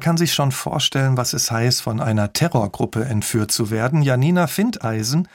[0.00, 4.02] kann sich schon vorstellen, was es heißt, von einer Terrorgruppe entführt zu werden.
[4.02, 5.28] Janina Findeisen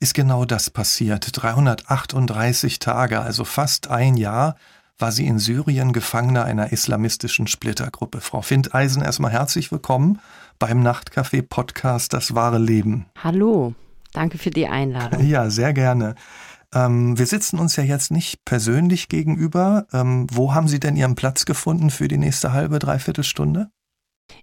[0.00, 1.28] ist genau das passiert.
[1.32, 4.56] 338 Tage, also fast ein Jahr,
[4.98, 8.20] war sie in Syrien Gefangene einer islamistischen Splittergruppe.
[8.20, 10.20] Frau Findeisen, erstmal herzlich willkommen
[10.58, 13.06] beim Nachtcafé Podcast Das wahre Leben.
[13.22, 13.74] Hallo,
[14.12, 15.24] danke für die Einladung.
[15.24, 16.16] Ja, sehr gerne.
[16.74, 19.86] Ähm, wir sitzen uns ja jetzt nicht persönlich gegenüber.
[19.92, 23.70] Ähm, wo haben Sie denn Ihren Platz gefunden für die nächste halbe, dreiviertel Stunde?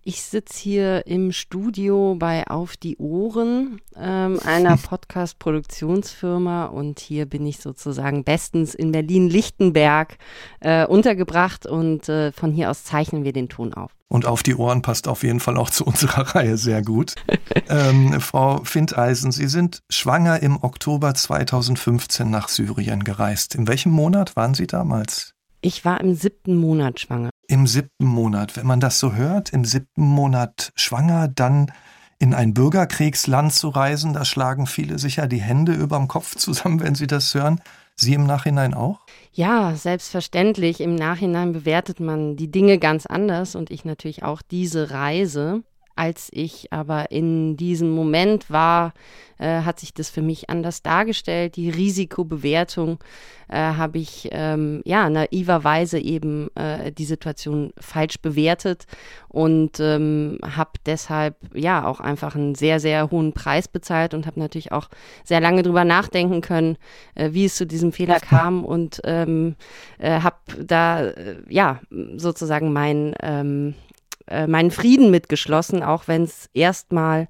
[0.03, 7.45] Ich sitze hier im Studio bei Auf die Ohren, ähm, einer Podcast-Produktionsfirma und hier bin
[7.45, 10.17] ich sozusagen bestens in Berlin-Lichtenberg
[10.59, 13.91] äh, untergebracht und äh, von hier aus zeichnen wir den Ton auf.
[14.07, 17.15] Und auf die Ohren passt auf jeden Fall auch zu unserer Reihe sehr gut.
[17.67, 23.55] ähm, Frau Findeisen, Sie sind schwanger im Oktober 2015 nach Syrien gereist.
[23.55, 25.33] In welchem Monat waren Sie damals?
[25.61, 28.55] Ich war im siebten Monat schwanger im siebten Monat.
[28.57, 31.71] Wenn man das so hört, im siebten Monat schwanger, dann
[32.19, 36.95] in ein Bürgerkriegsland zu reisen, da schlagen viele sicher die Hände überm Kopf zusammen, wenn
[36.95, 37.61] sie das hören.
[37.95, 38.99] Sie im Nachhinein auch?
[39.31, 40.81] Ja, selbstverständlich.
[40.81, 45.63] Im Nachhinein bewertet man die Dinge ganz anders und ich natürlich auch diese Reise.
[45.95, 48.93] Als ich aber in diesem Moment war,
[49.37, 51.55] äh, hat sich das für mich anders dargestellt.
[51.55, 52.99] Die Risikobewertung
[53.47, 58.87] äh, habe ich ähm, ja naiverweise eben äh, die Situation falsch bewertet
[59.29, 64.39] und ähm, habe deshalb ja auch einfach einen sehr sehr hohen Preis bezahlt und habe
[64.39, 64.89] natürlich auch
[65.23, 66.77] sehr lange drüber nachdenken können,
[67.15, 69.55] äh, wie es zu diesem Fehler kam und ähm,
[69.99, 71.79] äh, habe da äh, ja
[72.15, 73.75] sozusagen mein ähm,
[74.27, 77.27] äh, meinen Frieden mitgeschlossen, auch wenn es erstmal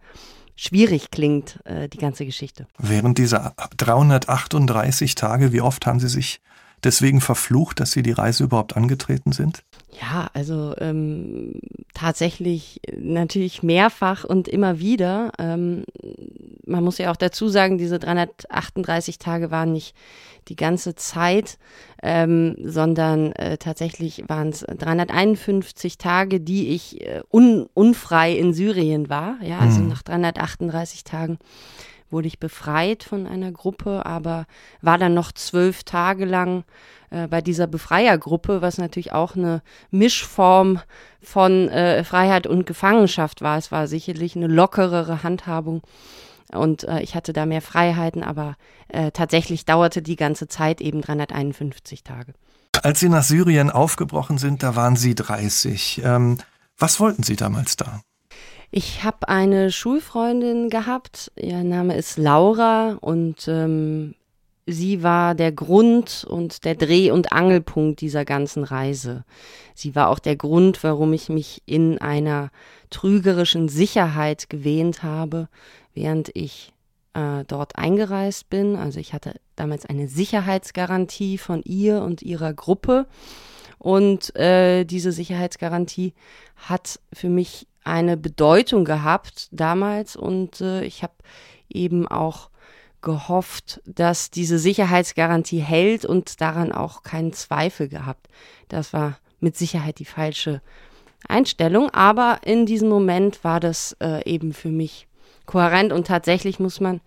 [0.56, 2.68] schwierig klingt, äh, die ganze Geschichte.
[2.78, 6.42] Während dieser 338 Tage, wie oft haben Sie sich
[6.86, 9.64] deswegen verflucht, dass Sie die Reise überhaupt angetreten sind?
[10.02, 11.59] Ja, also ähm,
[11.94, 15.32] tatsächlich natürlich mehrfach und immer wieder.
[15.39, 15.83] Ähm,
[16.65, 19.95] man muss ja auch dazu sagen, diese 338 Tage waren nicht
[20.48, 21.58] die ganze Zeit,
[22.04, 29.10] ähm, sondern äh, tatsächlich waren es 351 Tage, die ich äh, un unfrei in Syrien
[29.10, 29.37] war.
[29.42, 29.89] Ja, also mhm.
[29.89, 31.39] nach 338 Tagen
[32.10, 34.45] wurde ich befreit von einer Gruppe, aber
[34.82, 36.64] war dann noch zwölf Tage lang
[37.10, 39.61] äh, bei dieser Befreiergruppe, was natürlich auch eine
[39.92, 40.80] Mischform
[41.21, 43.58] von äh, Freiheit und Gefangenschaft war.
[43.58, 45.82] Es war sicherlich eine lockerere Handhabung
[46.52, 48.55] und äh, ich hatte da mehr Freiheiten, aber
[48.87, 52.33] äh, tatsächlich dauerte die ganze Zeit eben 351 Tage.
[52.83, 56.02] Als Sie nach Syrien aufgebrochen sind, da waren Sie 30.
[56.04, 56.37] Ähm,
[56.77, 58.02] was wollten Sie damals da?
[58.77, 64.15] Ich habe eine Schulfreundin gehabt, ihr Name ist Laura und ähm,
[64.65, 69.23] sie war der Grund und der Dreh- und Angelpunkt dieser ganzen Reise.
[69.75, 72.52] Sie war auch der Grund, warum ich mich in einer
[72.89, 75.47] trügerischen Sicherheit gewähnt habe,
[75.93, 76.73] während ich
[77.13, 78.75] äh, dort eingereist bin.
[78.75, 83.07] Also ich hatte damals eine Sicherheitsgarantie von ihr und ihrer Gruppe.
[83.80, 86.13] Und äh, diese Sicherheitsgarantie
[86.57, 90.16] hat für mich eine Bedeutung gehabt damals.
[90.16, 91.14] Und äh, ich habe
[91.70, 92.50] eben auch
[93.02, 98.28] gehofft, dass diese Sicherheitsgarantie hält und daran auch keinen Zweifel gehabt.
[98.68, 100.62] Das war mit Sicherheit die falsche
[101.28, 105.08] Einstellung, aber in diesem Moment war das äh, eben für mich
[105.46, 107.02] kohärent und tatsächlich muss man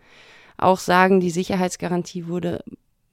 [0.56, 2.62] auch sagen, die Sicherheitsgarantie wurde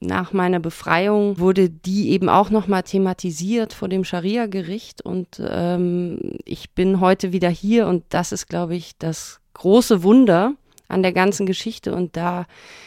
[0.06, 6.70] nach meiner Befreiung wurde die eben auch nochmal thematisiert vor dem Scharia-Gericht und ähm, ich
[6.70, 10.54] bin heute wieder hier und das ist, glaube ich, das große Wunder
[10.88, 12.46] an der ganzen Geschichte und da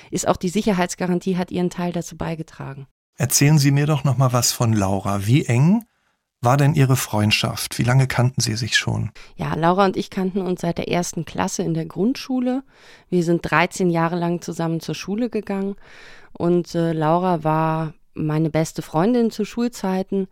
[0.10, 2.88] ist auch die Sicherheitsgarantie hat ihren Teil dazu beigetragen.
[3.18, 5.28] Erzählen Sie mir doch nochmal was von Laura.
[5.28, 5.84] Wie eng
[6.42, 7.78] war denn Ihre Freundschaft?
[7.78, 9.12] Wie lange kannten Sie sich schon?
[9.36, 12.64] Ja, Laura und ich kannten uns seit der ersten Klasse in der Grundschule.
[13.10, 15.76] Wir sind 13 Jahre lang zusammen zur Schule gegangen
[16.34, 20.28] und äh, Laura war meine beste Freundin zu Schulzeiten.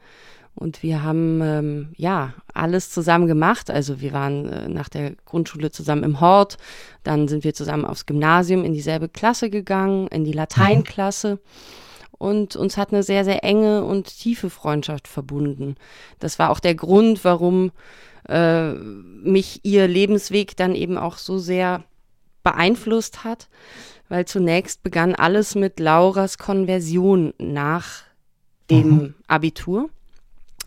[0.59, 3.69] Und wir haben ähm, ja alles zusammen gemacht.
[3.69, 6.57] Also wir waren äh, nach der Grundschule zusammen im Hort,
[7.03, 11.39] dann sind wir zusammen aufs Gymnasium in dieselbe Klasse gegangen, in die Lateinklasse.
[12.17, 15.75] Und uns hat eine sehr, sehr enge und tiefe Freundschaft verbunden.
[16.17, 17.71] Das war auch der Grund, warum
[18.27, 21.83] äh, mich ihr Lebensweg dann eben auch so sehr
[22.47, 23.49] beeinflusst hat,
[24.07, 28.03] weil zunächst begann alles mit Lauras Konversion nach
[28.69, 29.13] dem mhm.
[29.27, 29.89] Abitur.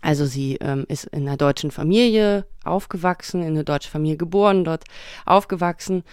[0.01, 4.83] Also sie ähm, ist in einer deutschen Familie aufgewachsen, in einer deutschen Familie geboren, dort
[5.25, 6.03] aufgewachsen.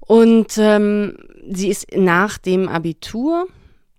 [0.00, 1.16] Und ähm,
[1.50, 3.46] sie ist nach dem Abitur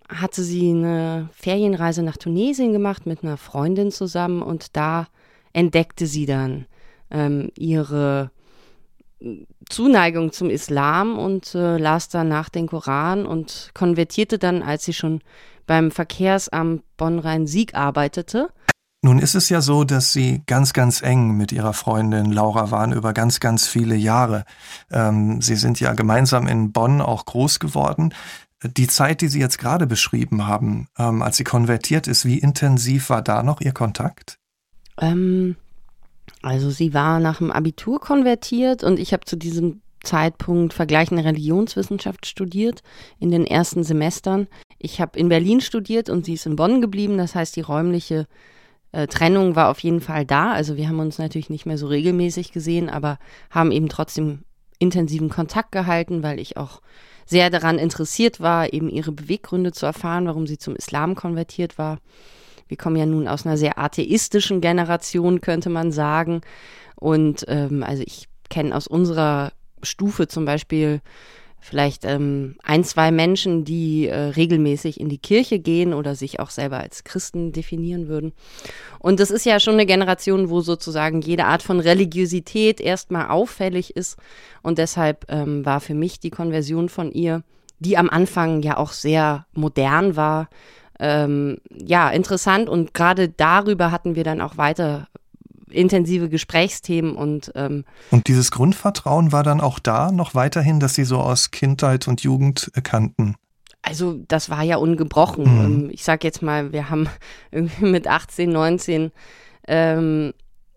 [0.08, 5.08] hatte sie eine Ferienreise nach Tunesien gemacht mit einer Freundin zusammen und da
[5.52, 6.66] entdeckte sie dann
[7.10, 8.30] ähm, ihre
[9.68, 15.20] Zuneigung zum Islam und äh, las danach den Koran und konvertierte dann, als sie schon
[15.66, 18.48] beim Verkehrsamt Bonn-Rhein-Sieg arbeitete.
[19.04, 22.92] Nun ist es ja so, dass Sie ganz, ganz eng mit Ihrer Freundin Laura waren
[22.92, 24.46] über ganz, ganz viele Jahre.
[24.90, 28.14] Ähm, Sie sind ja gemeinsam in Bonn auch groß geworden.
[28.62, 33.10] Die Zeit, die Sie jetzt gerade beschrieben haben, ähm, als sie konvertiert ist, wie intensiv
[33.10, 34.38] war da noch Ihr Kontakt?
[34.98, 35.56] Ähm,
[36.44, 42.26] also sie war nach dem Abitur konvertiert und ich habe zu diesem Zeitpunkt vergleichende Religionswissenschaft
[42.26, 42.82] studiert
[43.18, 44.48] in den ersten Semestern.
[44.78, 47.16] Ich habe in Berlin studiert und sie ist in Bonn geblieben.
[47.16, 48.26] Das heißt, die räumliche
[48.92, 50.52] äh, Trennung war auf jeden Fall da.
[50.52, 53.18] Also wir haben uns natürlich nicht mehr so regelmäßig gesehen, aber
[53.48, 54.44] haben eben trotzdem
[54.78, 56.82] intensiven Kontakt gehalten, weil ich auch
[57.24, 62.00] sehr daran interessiert war, eben ihre Beweggründe zu erfahren, warum sie zum Islam konvertiert war.
[62.68, 66.40] Wir kommen ja nun aus einer sehr atheistischen Generation, könnte man sagen.
[66.96, 69.52] Und ähm, also ich kenne aus unserer
[69.82, 71.00] Stufe zum Beispiel
[71.64, 76.50] vielleicht ähm, ein, zwei Menschen, die äh, regelmäßig in die Kirche gehen oder sich auch
[76.50, 78.32] selber als Christen definieren würden.
[78.98, 83.96] Und das ist ja schon eine Generation, wo sozusagen jede Art von Religiosität erstmal auffällig
[83.96, 84.18] ist.
[84.62, 87.42] Und deshalb ähm, war für mich die Konversion von ihr,
[87.78, 90.50] die am Anfang ja auch sehr modern war,
[91.04, 92.70] ähm, ja, interessant.
[92.70, 95.06] Und gerade darüber hatten wir dann auch weiter
[95.68, 101.04] intensive Gesprächsthemen und ähm, und dieses Grundvertrauen war dann auch da noch weiterhin, dass Sie
[101.04, 103.34] so aus Kindheit und Jugend kannten.
[103.82, 105.44] Also das war ja ungebrochen.
[105.44, 105.64] Mhm.
[105.64, 107.08] Ähm, ich sag jetzt mal, wir haben
[107.50, 109.12] irgendwie mit 18, 19
[109.68, 110.32] ähm,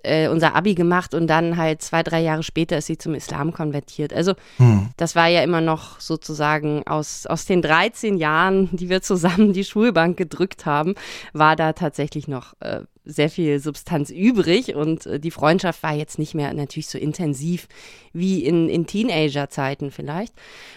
[0.07, 3.51] äh, unser Abi gemacht und dann halt zwei, drei Jahre später ist sie zum Islam
[3.53, 4.13] konvertiert.
[4.13, 4.89] Also hm.
[4.97, 9.63] das war ja immer noch sozusagen aus, aus den 13 Jahren, die wir zusammen die
[9.63, 10.95] Schulbank gedrückt haben,
[11.33, 16.19] war da tatsächlich noch äh, sehr viel Substanz übrig und äh, die Freundschaft war jetzt
[16.19, 17.67] nicht mehr natürlich so intensiv
[18.13, 20.33] wie in, in Teenager-Zeiten vielleicht.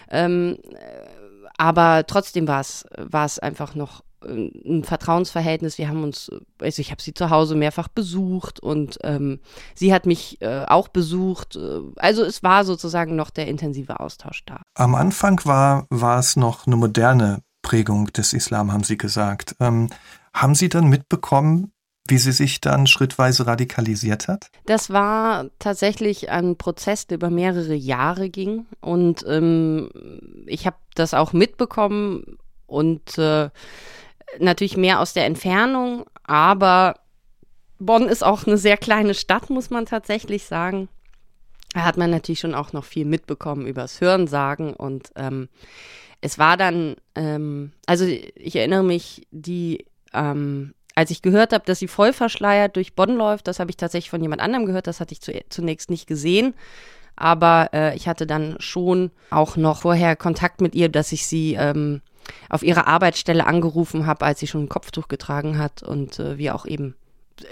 [0.09, 0.77] Ähm, äh,
[1.57, 5.77] aber trotzdem war es einfach noch ein Vertrauensverhältnis.
[5.77, 6.29] Wir haben uns,
[6.59, 9.39] also ich habe sie zu Hause mehrfach besucht und ähm,
[9.75, 11.57] sie hat mich äh, auch besucht.
[11.97, 14.61] Also es war sozusagen noch der intensive Austausch da.
[14.75, 19.55] Am Anfang war, war es noch eine moderne Prägung des Islam, haben Sie gesagt.
[19.59, 19.89] Ähm,
[20.33, 21.71] haben Sie dann mitbekommen,
[22.07, 24.47] wie sie sich dann schrittweise radikalisiert hat?
[24.65, 28.65] Das war tatsächlich ein Prozess, der über mehrere Jahre ging.
[28.81, 29.89] Und ähm,
[30.47, 33.49] ich habe das auch mitbekommen und äh,
[34.39, 36.95] natürlich mehr aus der Entfernung, aber
[37.79, 40.87] Bonn ist auch eine sehr kleine Stadt, muss man tatsächlich sagen.
[41.73, 45.49] Da hat man natürlich schon auch noch viel mitbekommen übers Hörensagen und ähm,
[46.21, 51.79] es war dann, ähm, also ich erinnere mich, die, ähm, als ich gehört habe, dass
[51.79, 54.99] sie voll verschleiert durch Bonn läuft, das habe ich tatsächlich von jemand anderem gehört, das
[54.99, 56.53] hatte ich zu, zunächst nicht gesehen.
[57.15, 61.55] Aber äh, ich hatte dann schon auch noch vorher Kontakt mit ihr, dass ich sie
[61.55, 62.01] ähm,
[62.49, 66.55] auf ihrer Arbeitsstelle angerufen habe, als sie schon ein Kopftuch getragen hat und äh, wir
[66.55, 66.95] auch eben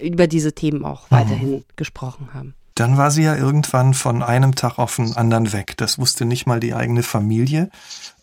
[0.02, 1.16] über diese Themen auch mhm.
[1.16, 2.54] weiterhin gesprochen haben.
[2.76, 5.76] Dann war sie ja irgendwann von einem Tag auf den anderen weg.
[5.76, 7.70] Das wusste nicht mal die eigene Familie.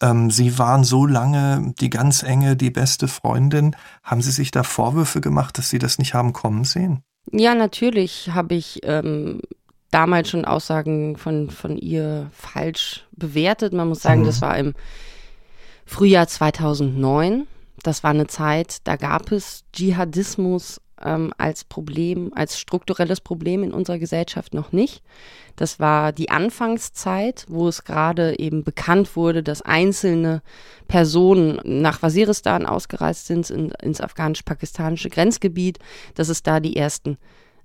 [0.01, 3.77] Ähm, sie waren so lange die ganz enge, die beste Freundin.
[4.03, 7.03] Haben Sie sich da Vorwürfe gemacht, dass Sie das nicht haben kommen sehen?
[7.33, 9.43] Ja, natürlich habe ich ähm,
[9.91, 13.75] damals schon Aussagen von, von ihr falsch bewertet.
[13.75, 14.27] Man muss sagen, mhm.
[14.27, 14.73] das war im
[15.87, 17.47] Frühjahr 2009.
[17.83, 23.73] Das war eine Zeit, da gab es Dschihadismus ähm, als Problem, als strukturelles Problem in
[23.73, 25.03] unserer Gesellschaft noch nicht.
[25.55, 30.43] Das war die Anfangszeit, wo es gerade eben bekannt wurde, dass einzelne
[30.89, 35.79] Personen nach Waziristan ausgereist sind, in, ins afghanisch-pakistanische Grenzgebiet,
[36.15, 37.19] dass es da die ersten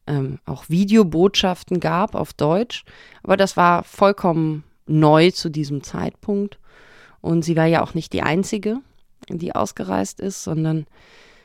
[0.08, 2.84] ähm, auch Videobotschaften gab auf Deutsch.
[3.24, 6.60] Aber das war vollkommen neu zu diesem Zeitpunkt.
[7.22, 8.78] Und sie war ja auch nicht die Einzige,
[9.30, 10.88] die ausgereist ist, sondern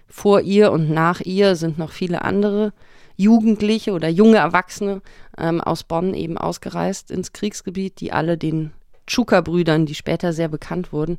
[0.08, 2.72] vor ihr und nach ihr sind noch viele andere
[3.16, 5.02] Jugendliche oder junge Erwachsene
[5.38, 8.72] ähm, aus Bonn eben ausgereist ins Kriegsgebiet, die alle den
[9.06, 11.18] Tschuka-Brüdern, die später sehr bekannt wurden,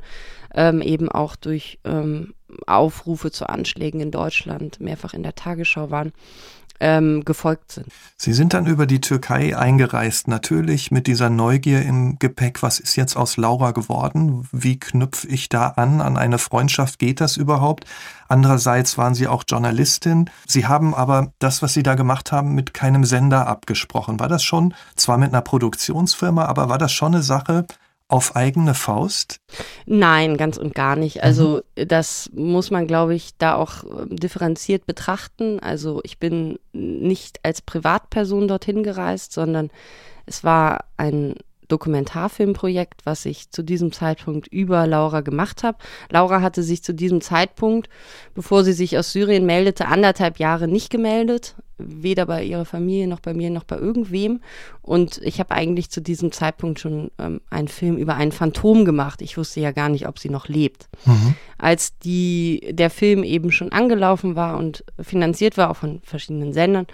[0.54, 2.34] ähm, eben auch durch ähm,
[2.66, 6.14] Aufrufe zu Anschlägen in Deutschland mehrfach in der Tagesschau waren
[6.80, 7.88] ähm, gefolgt sind.
[8.18, 12.64] Sie sind dann über die Türkei eingereist, natürlich mit dieser Neugier im Gepäck.
[12.64, 14.48] Was ist jetzt aus Laura geworden?
[14.52, 16.02] Wie knüpfe ich da an?
[16.02, 17.86] An eine Freundschaft geht das überhaupt?
[18.28, 20.30] Andererseits waren Sie auch Journalistin.
[20.46, 24.20] Sie haben aber das, was Sie da gemacht haben, mit keinem Sender abgesprochen.
[24.20, 27.66] War das schon, zwar mit einer Produktionsfirma, aber war das schon eine Sache,
[28.10, 29.40] auf eigene Faust?
[29.86, 31.24] Nein, ganz und gar nicht.
[31.24, 31.88] Also mhm.
[31.88, 35.60] das muss man, glaube ich, da auch ähm, differenziert betrachten.
[35.60, 39.70] Also ich bin nicht als Privatperson dorthin gereist, sondern
[40.26, 41.36] es war ein
[41.68, 45.78] Dokumentarfilmprojekt, was ich zu diesem Zeitpunkt über Laura gemacht habe.
[46.10, 47.90] Laura hatte sich zu diesem Zeitpunkt,
[48.34, 53.20] bevor sie sich aus Syrien meldete, anderthalb Jahre nicht gemeldet weder bei ihrer Familie noch
[53.20, 54.42] bei mir noch bei irgendwem.
[54.82, 59.22] Und ich habe eigentlich zu diesem Zeitpunkt schon ähm, einen Film über ein Phantom gemacht.
[59.22, 60.88] Ich wusste ja gar nicht, ob sie noch lebt.
[61.06, 61.36] Mhm.
[61.58, 66.88] Als die, der Film eben schon angelaufen war und finanziert war, auch von verschiedenen Sendern,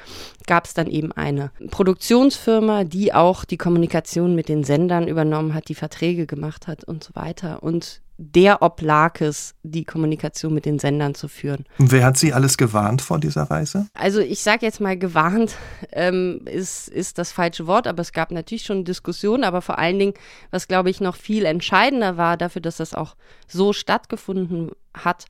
[0.48, 5.70] gab es dann eben eine Produktionsfirma, die auch die Kommunikation mit den Sendern übernommen hat,
[5.70, 7.64] die Verträge gemacht hat und so weiter.
[7.64, 11.66] Und der oblag es, die Kommunikation mit den Sendern zu führen.
[11.80, 13.88] Wer hat Sie alles gewarnt vor dieser Reise?
[13.94, 15.56] Also ich sage jetzt mal gewarnt
[15.92, 19.98] ähm, ist, ist das falsche Wort, aber es gab natürlich schon Diskussionen, aber vor allen
[19.98, 20.14] Dingen,
[20.52, 23.16] was glaube ich noch viel entscheidender war dafür, dass das auch
[23.48, 25.26] so stattgefunden hat,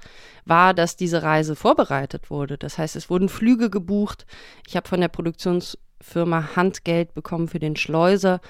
[0.46, 2.58] war, dass diese Reise vorbereitet wurde.
[2.58, 4.26] Das heißt, es wurden Flüge gebucht.
[4.68, 8.42] Ich habe von der Produktionsfirma Handgeld bekommen für den Schleuser.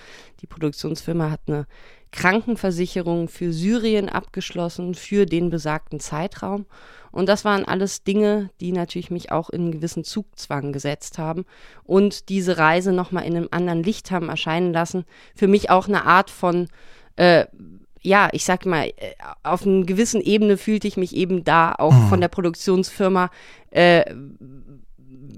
[0.42, 1.68] Die Produktionsfirma hat eine
[2.14, 6.66] Krankenversicherung für Syrien abgeschlossen für den besagten Zeitraum.
[7.12, 11.46] Und das waren alles Dinge, die natürlich mich auch in einen gewissen Zugzwang gesetzt haben
[11.84, 15.06] und diese Reise nochmal in einem anderen Licht haben erscheinen lassen.
[15.36, 16.68] Für mich auch eine Art von,
[17.16, 17.46] äh,
[18.02, 21.94] ja, ich sag mal, äh, auf einer gewissen Ebene fühlte ich mich eben da auch
[21.94, 22.08] mhm.
[22.10, 23.30] von der Produktionsfirma
[23.72, 24.06] äh,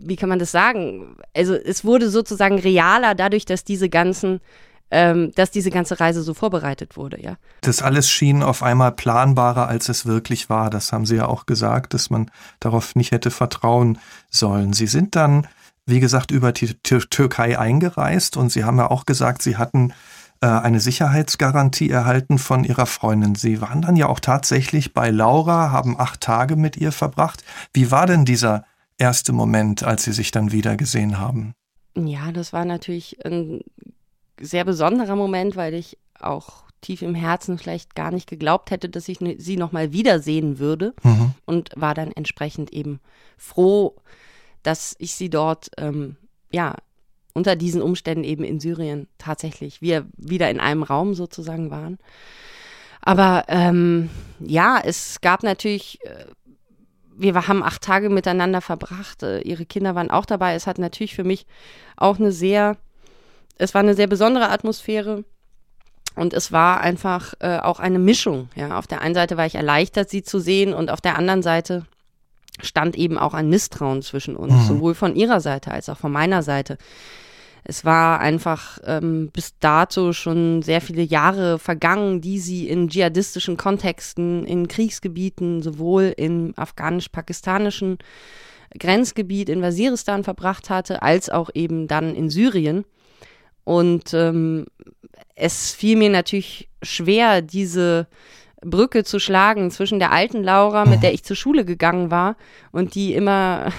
[0.07, 1.17] wie kann man das sagen?
[1.33, 4.39] Also es wurde sozusagen realer dadurch, dass diese ganzen
[4.91, 7.37] ähm, dass diese ganze Reise so vorbereitet wurde, ja.
[7.61, 10.69] Das alles schien auf einmal planbarer, als es wirklich war.
[10.69, 13.97] Das haben Sie ja auch gesagt, dass man darauf nicht hätte vertrauen
[14.29, 14.73] sollen.
[14.73, 15.47] Sie sind dann,
[15.85, 19.93] wie gesagt, über die Türkei eingereist und Sie haben ja auch gesagt, Sie hatten
[20.41, 23.35] äh, eine Sicherheitsgarantie erhalten von ihrer Freundin.
[23.35, 27.43] Sie waren dann ja auch tatsächlich bei Laura, haben acht Tage mit ihr verbracht.
[27.73, 28.65] Wie war denn dieser
[28.97, 31.53] erste Moment, als Sie sich dann wieder gesehen haben?
[31.97, 33.61] Ja, das war natürlich ein
[34.39, 39.07] sehr besonderer Moment, weil ich auch tief im Herzen vielleicht gar nicht geglaubt hätte, dass
[39.09, 41.31] ich ne, sie nochmal wiedersehen würde mhm.
[41.45, 42.99] und war dann entsprechend eben
[43.37, 43.95] froh,
[44.61, 46.15] dass ich sie dort, ähm,
[46.51, 46.75] ja,
[47.33, 51.97] unter diesen Umständen eben in Syrien tatsächlich wir wieder in einem Raum sozusagen waren.
[53.01, 56.25] Aber ähm, ja, es gab natürlich, äh,
[57.15, 60.55] wir haben acht Tage miteinander verbracht, äh, ihre Kinder waren auch dabei.
[60.55, 61.45] Es hat natürlich für mich
[61.97, 62.77] auch eine sehr
[63.57, 65.23] es war eine sehr besondere Atmosphäre.
[66.15, 68.49] Und es war einfach äh, auch eine Mischung.
[68.55, 71.43] Ja, auf der einen Seite war ich erleichtert, sie zu sehen, und auf der anderen
[71.43, 71.85] Seite
[72.61, 74.65] stand eben auch ein Misstrauen zwischen uns, mhm.
[74.65, 76.77] sowohl von ihrer Seite als auch von meiner Seite.
[77.67, 83.57] Es war einfach ähm, bis dato schon sehr viele Jahre vergangen, die sie in dschihadistischen
[83.57, 87.97] Kontexten, in Kriegsgebieten, sowohl im afghanisch-pakistanischen
[88.77, 92.85] Grenzgebiet in Waziristan verbracht hatte, als auch eben dann in Syrien.
[93.65, 94.67] Und ähm,
[95.35, 98.07] es fiel mir natürlich schwer, diese
[98.61, 102.37] Brücke zu schlagen zwischen der alten Laura, mit der ich zur Schule gegangen war
[102.71, 103.71] und die immer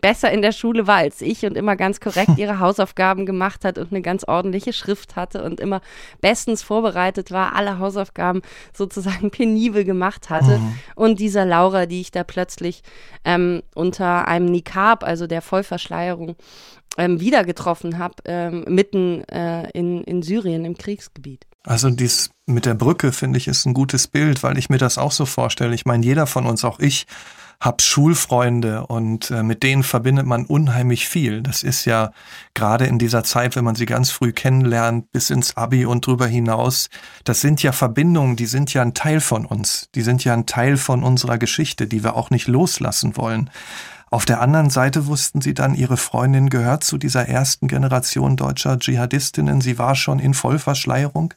[0.00, 3.78] besser in der Schule war als ich und immer ganz korrekt ihre Hausaufgaben gemacht hat
[3.78, 5.80] und eine ganz ordentliche Schrift hatte und immer
[6.20, 8.42] bestens vorbereitet war, alle Hausaufgaben
[8.72, 10.58] sozusagen penibel gemacht hatte.
[10.58, 10.78] Mhm.
[10.94, 12.82] Und dieser Laura, die ich da plötzlich
[13.24, 16.36] ähm, unter einem Nikab, also der Vollverschleierung,
[16.98, 21.46] ähm, wieder getroffen habe, ähm, mitten äh, in, in Syrien im Kriegsgebiet.
[21.62, 24.98] Also dies mit der Brücke finde ich ist ein gutes Bild, weil ich mir das
[24.98, 25.74] auch so vorstelle.
[25.74, 27.06] Ich meine, jeder von uns, auch ich,
[27.60, 31.42] hab Schulfreunde und äh, mit denen verbindet man unheimlich viel.
[31.42, 32.12] Das ist ja
[32.54, 36.26] gerade in dieser Zeit, wenn man sie ganz früh kennenlernt, bis ins Abi und drüber
[36.26, 36.88] hinaus,
[37.24, 39.88] das sind ja Verbindungen, die sind ja ein Teil von uns.
[39.94, 43.50] Die sind ja ein Teil von unserer Geschichte, die wir auch nicht loslassen wollen.
[44.08, 48.78] Auf der anderen Seite wussten sie dann, ihre Freundin gehört zu dieser ersten Generation deutscher
[48.78, 49.60] Dschihadistinnen.
[49.60, 51.34] Sie war schon in Vollverschleierung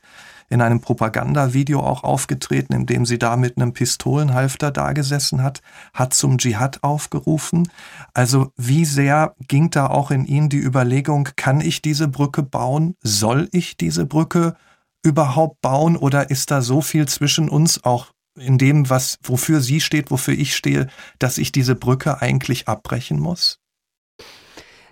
[0.49, 5.61] in einem Propagandavideo auch aufgetreten, in dem sie da mit einem Pistolenhalfter dagesessen hat,
[5.93, 7.69] hat zum Dschihad aufgerufen.
[8.13, 12.95] Also wie sehr ging da auch in Ihnen die Überlegung, kann ich diese Brücke bauen?
[13.01, 14.55] Soll ich diese Brücke
[15.03, 15.95] überhaupt bauen?
[15.95, 20.33] Oder ist da so viel zwischen uns auch in dem, was, wofür sie steht, wofür
[20.33, 20.87] ich stehe,
[21.19, 23.59] dass ich diese Brücke eigentlich abbrechen muss?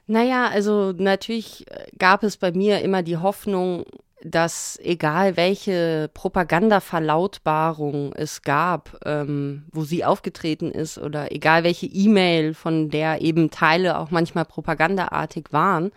[0.05, 1.65] Naja, also natürlich
[1.97, 3.85] gab es bei mir immer die Hoffnung,
[4.23, 12.53] dass egal welche Propagandaverlautbarung es gab, ähm, wo sie aufgetreten ist, oder egal welche E-Mail,
[12.53, 15.91] von der eben Teile auch manchmal propagandaartig waren,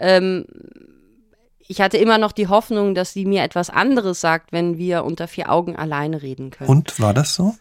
[0.00, 0.46] ähm,
[1.68, 5.28] ich hatte immer noch die Hoffnung, dass sie mir etwas anderes sagt, wenn wir unter
[5.28, 6.68] vier Augen alleine reden können.
[6.68, 7.54] Und war das so?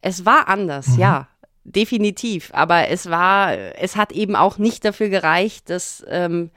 [0.00, 0.98] Es war anders, mhm.
[0.98, 1.28] ja,
[1.64, 2.50] definitiv.
[2.52, 6.50] Aber es war, es hat eben auch nicht dafür gereicht, dass ähm,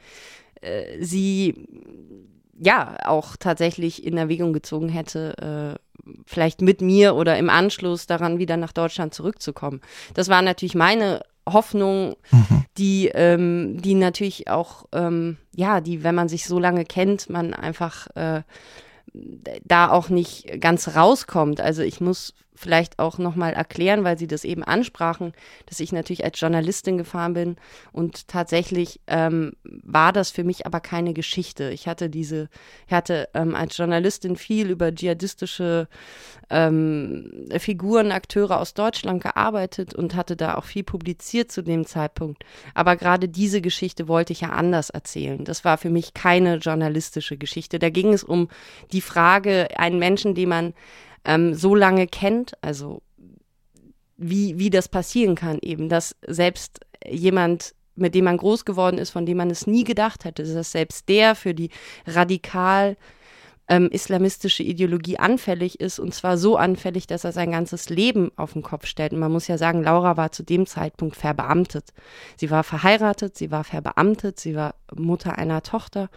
[0.62, 1.56] äh, sie
[2.60, 8.40] ja auch tatsächlich in Erwägung gezogen hätte, äh, vielleicht mit mir oder im Anschluss daran
[8.40, 9.82] wieder nach Deutschland zurückzukommen.
[10.14, 12.66] Das war natürlich meine Hoffnung, mhm.
[12.78, 17.54] die, ähm, die natürlich auch, ähm, ja, die, wenn man sich so lange kennt, man
[17.54, 18.42] einfach äh,
[19.64, 21.62] da auch nicht ganz rauskommt.
[21.62, 25.34] Also ich muss vielleicht auch nochmal erklären, weil Sie das eben ansprachen,
[25.68, 27.56] dass ich natürlich als Journalistin gefahren bin
[27.92, 31.70] und tatsächlich ähm, war das für mich aber keine Geschichte.
[31.70, 32.50] Ich hatte diese,
[32.88, 35.88] ich hatte ähm, als Journalistin viel über dschihadistische
[36.50, 42.44] ähm, Figuren, Akteure aus Deutschland gearbeitet und hatte da auch viel publiziert zu dem Zeitpunkt.
[42.74, 45.44] Aber gerade diese Geschichte wollte ich ja anders erzählen.
[45.44, 47.80] Das war für mich keine journalistische Geschichte.
[47.80, 48.50] Da ging es um
[48.92, 50.74] die Frage, einen Menschen, den man
[51.28, 53.04] ähm, so lange kennt, also
[54.16, 59.12] wie, wie das passieren kann, eben, dass selbst jemand, mit dem man groß geworden ist,
[59.12, 61.70] von dem man es nie gedacht hätte, dass selbst der für die
[62.08, 62.98] radikal
[63.70, 68.54] ähm, islamistische Ideologie anfällig ist und zwar so anfällig, dass er sein ganzes Leben auf
[68.54, 69.12] den Kopf stellt.
[69.12, 71.94] Und man muss ja sagen, Laura war zu dem Zeitpunkt verbeamtet.
[72.38, 76.10] Sie war verheiratet, sie war verbeamtet, sie war Mutter einer Tochter.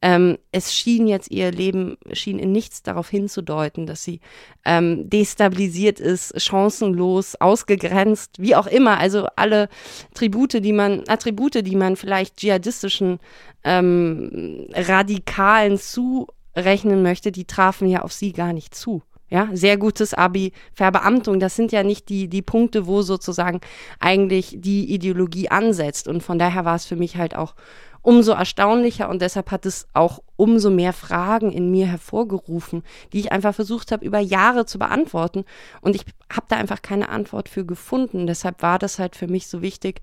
[0.00, 4.20] Ähm, es schien jetzt ihr Leben, schien in nichts darauf hinzudeuten, dass sie
[4.64, 8.98] ähm, destabilisiert ist, chancenlos, ausgegrenzt, wie auch immer.
[8.98, 9.68] Also alle
[10.14, 13.18] Tribute, die man, Attribute, die man vielleicht dschihadistischen
[13.64, 16.28] ähm, Radikalen zu
[16.64, 19.02] rechnen möchte, die trafen ja auf sie gar nicht zu.
[19.30, 23.60] Ja, sehr gutes Abi, Verbeamtung, das sind ja nicht die, die Punkte, wo sozusagen
[24.00, 26.08] eigentlich die Ideologie ansetzt.
[26.08, 27.54] Und von daher war es für mich halt auch
[28.00, 33.32] umso erstaunlicher und deshalb hat es auch umso mehr Fragen in mir hervorgerufen, die ich
[33.32, 35.44] einfach versucht habe, über Jahre zu beantworten.
[35.82, 38.26] Und ich habe da einfach keine Antwort für gefunden.
[38.26, 40.00] Deshalb war das halt für mich so wichtig,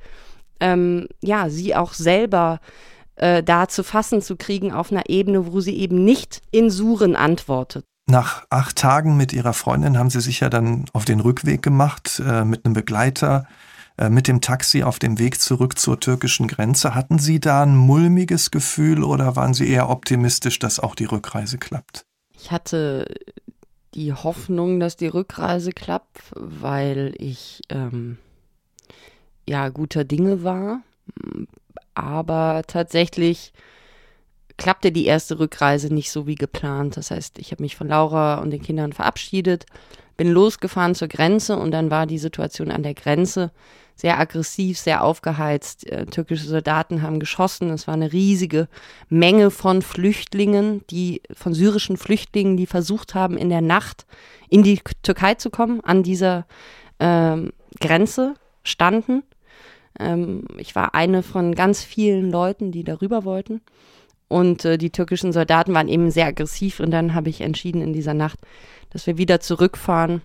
[0.59, 2.59] ähm, ja, sie auch selber
[3.15, 7.15] äh, da zu fassen zu kriegen auf einer Ebene, wo sie eben nicht in Suren
[7.15, 7.85] antwortet.
[8.07, 12.21] Nach acht Tagen mit ihrer Freundin haben sie sich ja dann auf den Rückweg gemacht
[12.25, 13.47] äh, mit einem Begleiter,
[13.97, 16.93] äh, mit dem Taxi auf dem Weg zurück zur türkischen Grenze.
[16.93, 21.57] Hatten Sie da ein mulmiges Gefühl oder waren Sie eher optimistisch, dass auch die Rückreise
[21.57, 22.05] klappt?
[22.37, 23.07] Ich hatte
[23.95, 28.19] die Hoffnung, dass die Rückreise klappt, weil ich ähm,
[29.47, 30.81] ja guter Dinge war
[31.95, 33.53] aber tatsächlich
[34.57, 36.97] klappte die erste Rückreise nicht so wie geplant.
[36.97, 39.65] Das heißt, ich habe mich von Laura und den Kindern verabschiedet,
[40.17, 43.51] bin losgefahren zur Grenze und dann war die Situation an der Grenze
[43.95, 45.89] sehr aggressiv, sehr aufgeheizt.
[45.89, 47.69] Äh, türkische Soldaten haben geschossen.
[47.69, 48.67] Es war eine riesige
[49.09, 54.05] Menge von Flüchtlingen, die von syrischen Flüchtlingen, die versucht haben, in der Nacht
[54.49, 56.45] in die Türkei zu kommen, an dieser
[56.99, 59.23] ähm, Grenze standen.
[59.99, 63.61] Ähm, ich war eine von ganz vielen Leuten, die darüber wollten.
[64.27, 66.79] Und äh, die türkischen Soldaten waren eben sehr aggressiv.
[66.79, 68.39] Und dann habe ich entschieden in dieser Nacht,
[68.89, 70.21] dass wir wieder zurückfahren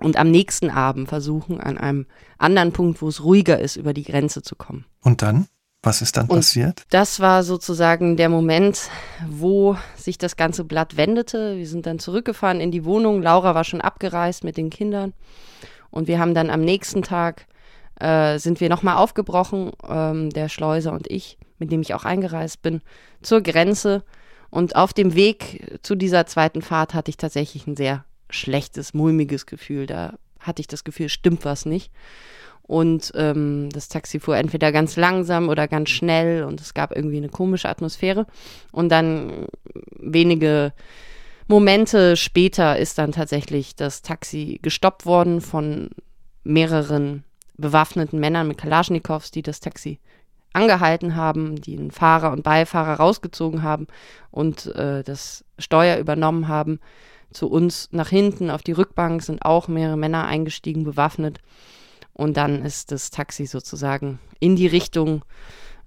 [0.00, 2.06] und am nächsten Abend versuchen, an einem
[2.38, 4.84] anderen Punkt, wo es ruhiger ist, über die Grenze zu kommen.
[5.02, 5.48] Und dann?
[5.82, 6.84] Was ist dann und passiert?
[6.90, 8.90] Das war sozusagen der Moment,
[9.28, 11.56] wo sich das ganze Blatt wendete.
[11.56, 13.22] Wir sind dann zurückgefahren in die Wohnung.
[13.22, 15.12] Laura war schon abgereist mit den Kindern.
[15.90, 17.46] Und wir haben dann am nächsten Tag
[18.00, 22.62] äh, sind wir nochmal aufgebrochen, ähm, der Schleuser und ich, mit dem ich auch eingereist
[22.62, 22.80] bin,
[23.22, 24.04] zur Grenze.
[24.50, 29.46] Und auf dem Weg zu dieser zweiten Fahrt hatte ich tatsächlich ein sehr schlechtes, mulmiges
[29.46, 29.86] Gefühl.
[29.86, 31.90] Da hatte ich das Gefühl, stimmt was nicht.
[32.62, 37.16] Und ähm, das Taxi fuhr entweder ganz langsam oder ganz schnell und es gab irgendwie
[37.16, 38.26] eine komische Atmosphäre.
[38.72, 39.46] Und dann
[39.98, 40.74] wenige
[41.46, 45.88] Momente später ist dann tatsächlich das Taxi gestoppt worden von
[46.44, 47.24] mehreren
[47.58, 49.98] bewaffneten Männern mit Kalaschnikows, die das Taxi
[50.52, 53.86] angehalten haben, die einen Fahrer und Beifahrer rausgezogen haben
[54.30, 56.80] und äh, das Steuer übernommen haben.
[57.30, 61.40] Zu uns nach hinten auf die Rückbank sind auch mehrere Männer eingestiegen, bewaffnet.
[62.14, 65.24] Und dann ist das Taxi sozusagen in die Richtung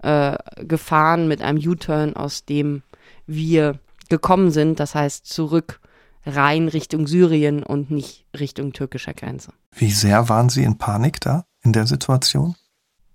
[0.03, 2.83] äh, gefahren mit einem U-Turn, aus dem
[3.25, 3.79] wir
[4.09, 4.79] gekommen sind.
[4.79, 5.81] Das heißt zurück
[6.25, 9.53] rein Richtung Syrien und nicht Richtung türkischer Grenze.
[9.75, 11.45] Wie sehr waren Sie in Panik da?
[11.63, 12.55] In der Situation?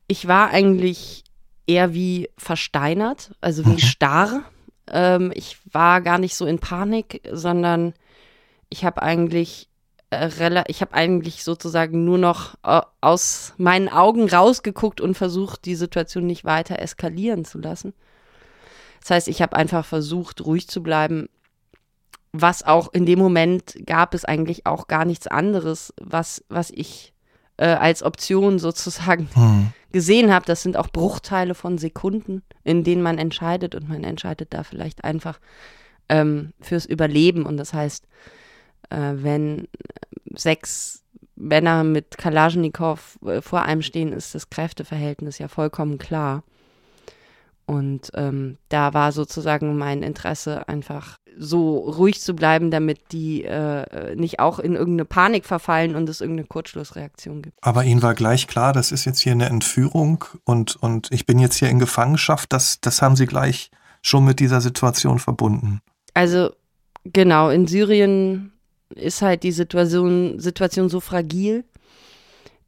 [0.08, 1.24] Ich war eigentlich
[1.66, 3.78] eher wie versteinert, also wie mhm.
[3.78, 4.42] starr.
[4.88, 7.94] Ähm, ich war gar nicht so in Panik, sondern
[8.68, 9.68] ich habe eigentlich
[10.10, 15.74] äh, ich habe eigentlich sozusagen nur noch äh, aus meinen Augen rausgeguckt und versucht, die
[15.74, 17.94] Situation nicht weiter eskalieren zu lassen.
[19.00, 21.28] Das heißt, ich habe einfach versucht, ruhig zu bleiben,
[22.32, 27.14] was auch in dem Moment gab es eigentlich auch gar nichts anderes, was, was ich
[27.56, 29.68] äh, als Option sozusagen hm.
[29.92, 30.46] gesehen habe.
[30.46, 35.04] Das sind auch Bruchteile von Sekunden, in denen man entscheidet und man entscheidet da vielleicht
[35.04, 35.38] einfach
[36.08, 37.44] ähm, fürs Überleben.
[37.44, 38.04] Und das heißt,
[38.90, 39.68] äh, wenn
[40.34, 41.02] sechs
[41.36, 46.42] Männer mit Kalaschnikow äh, vor einem stehen, ist das Kräfteverhältnis ja vollkommen klar.
[47.66, 54.14] Und ähm, da war sozusagen mein Interesse einfach so ruhig zu bleiben, damit die äh,
[54.14, 57.58] nicht auch in irgendeine Panik verfallen und es irgendeine Kurzschlussreaktion gibt.
[57.62, 61.38] Aber Ihnen war gleich klar, das ist jetzt hier eine Entführung und, und ich bin
[61.38, 62.52] jetzt hier in Gefangenschaft.
[62.52, 65.80] Das, das haben Sie gleich schon mit dieser Situation verbunden.
[66.14, 66.50] Also
[67.04, 68.52] genau, in Syrien
[68.94, 71.64] ist halt die Situation, Situation so fragil,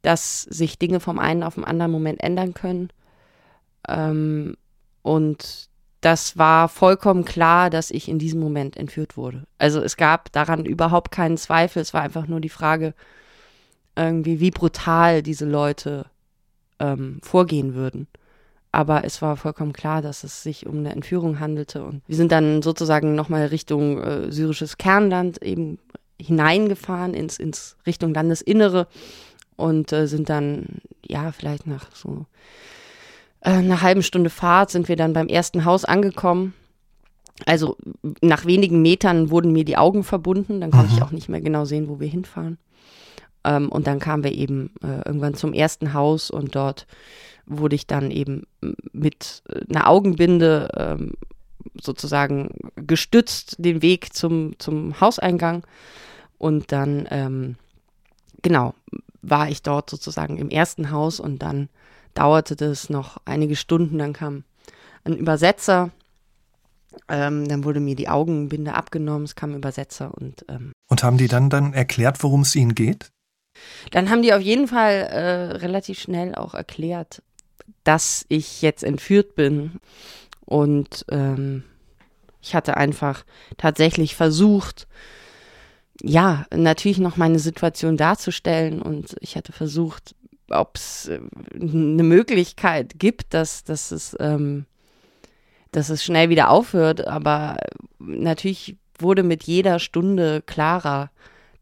[0.01, 2.89] dass sich Dinge vom einen auf den anderen Moment ändern können.
[3.87, 4.57] Ähm,
[5.09, 5.69] und
[6.01, 9.47] das war vollkommen klar, dass ich in diesem Moment entführt wurde.
[9.57, 11.81] Also es gab daran überhaupt keinen Zweifel.
[11.81, 12.93] Es war einfach nur die Frage,
[13.95, 16.05] irgendwie, wie brutal diese Leute
[16.77, 18.05] ähm, vorgehen würden.
[18.71, 21.83] Aber es war vollkommen klar, dass es sich um eine Entführung handelte.
[21.83, 25.79] Und wir sind dann sozusagen nochmal Richtung äh, syrisches Kernland eben
[26.21, 28.87] hineingefahren ins, ins Richtung Landesinnere
[29.55, 30.67] und äh, sind dann,
[31.03, 32.27] ja, vielleicht nach so
[33.41, 36.53] äh, einer halben Stunde Fahrt sind wir dann beim ersten Haus angekommen.
[37.45, 37.77] Also
[38.21, 40.97] nach wenigen Metern wurden mir die Augen verbunden, dann konnte mhm.
[40.97, 42.57] ich auch nicht mehr genau sehen, wo wir hinfahren.
[43.45, 46.85] Ähm, und dann kamen wir eben äh, irgendwann zum ersten Haus und dort
[47.45, 48.43] wurde ich dann eben
[48.91, 51.13] mit einer Augenbinde ähm,
[51.81, 55.63] sozusagen gestützt den Weg zum, zum Hauseingang.
[56.37, 57.55] Und dann, ähm,
[58.41, 58.73] genau,
[59.21, 61.69] war ich dort sozusagen im ersten Haus und dann
[62.13, 63.97] dauerte das noch einige Stunden.
[63.97, 64.43] Dann kam
[65.03, 65.91] ein Übersetzer.
[67.07, 70.45] Ähm, dann wurde mir die Augenbinde abgenommen, es kam ein Übersetzer und.
[70.49, 73.11] Ähm, und haben die dann dann erklärt, worum es ihnen geht?
[73.91, 77.21] Dann haben die auf jeden Fall äh, relativ schnell auch erklärt,
[77.83, 79.79] dass ich jetzt entführt bin.
[80.45, 81.63] Und ähm,
[82.41, 83.23] ich hatte einfach
[83.57, 84.87] tatsächlich versucht,
[86.01, 90.15] ja, natürlich noch meine Situation darzustellen und ich hatte versucht,
[90.51, 91.19] ob es äh,
[91.53, 94.65] eine Möglichkeit gibt, dass, dass, es, ähm,
[95.71, 97.07] dass es schnell wieder aufhört.
[97.07, 97.57] Aber
[97.99, 101.09] natürlich wurde mit jeder Stunde klarer,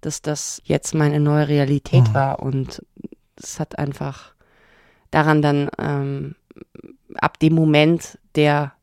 [0.01, 2.13] dass das jetzt meine neue Realität mhm.
[2.13, 2.39] war.
[2.39, 2.83] Und
[3.35, 4.33] es hat einfach
[5.11, 6.35] daran dann ähm,
[7.15, 8.73] ab dem Moment der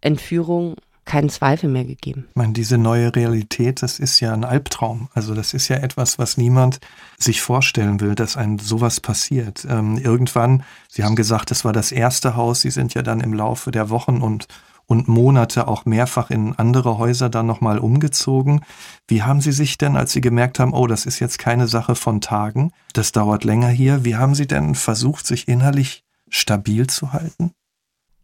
[0.00, 2.26] Entführung keinen Zweifel mehr gegeben.
[2.28, 5.08] Ich meine, diese neue Realität, das ist ja ein Albtraum.
[5.14, 6.80] Also das ist ja etwas, was niemand
[7.16, 9.66] sich vorstellen will, dass ein sowas passiert.
[9.70, 12.60] Ähm, irgendwann, Sie haben gesagt, das war das erste Haus.
[12.60, 14.48] Sie sind ja dann im Laufe der Wochen und
[14.86, 18.60] und Monate auch mehrfach in andere Häuser dann nochmal umgezogen.
[19.08, 21.96] Wie haben Sie sich denn, als Sie gemerkt haben, oh, das ist jetzt keine Sache
[21.96, 27.12] von Tagen, das dauert länger hier, wie haben Sie denn versucht, sich innerlich stabil zu
[27.12, 27.50] halten?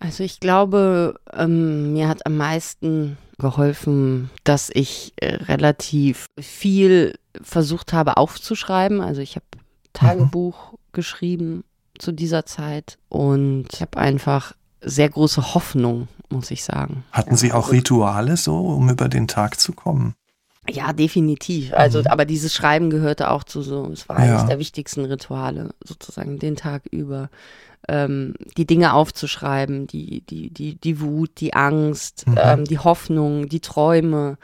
[0.03, 7.93] Also ich glaube, ähm, mir hat am meisten geholfen, dass ich äh, relativ viel versucht
[7.93, 9.01] habe aufzuschreiben.
[9.01, 9.47] Also ich habe
[9.93, 10.77] Tagebuch mhm.
[10.93, 11.65] geschrieben
[11.99, 17.05] zu dieser Zeit und ich habe einfach sehr große Hoffnung, muss ich sagen.
[17.13, 20.15] Hatten Sie auch Rituale so, um über den Tag zu kommen?
[20.69, 21.73] Ja, definitiv.
[21.75, 22.07] Also, mhm.
[22.09, 24.33] aber dieses Schreiben gehörte auch zu so, es war ja.
[24.33, 27.31] eines der wichtigsten Rituale, sozusagen den Tag über
[27.89, 32.39] ähm, die Dinge aufzuschreiben, die, die, die, die Wut, die Angst, mhm.
[32.41, 34.39] ähm, die Hoffnung, die Träume,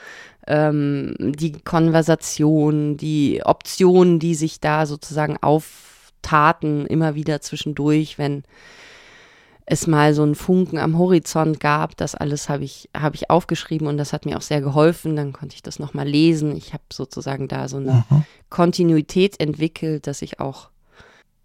[0.46, 8.42] ähm, die Konversation, die Optionen, die sich da sozusagen auftaten, immer wieder zwischendurch, wenn
[9.70, 11.96] es mal so einen Funken am Horizont gab.
[11.98, 15.14] Das alles habe ich, hab ich aufgeschrieben und das hat mir auch sehr geholfen.
[15.14, 16.56] Dann konnte ich das nochmal lesen.
[16.56, 18.24] Ich habe sozusagen da so eine mhm.
[18.48, 20.70] Kontinuität entwickelt, dass ich auch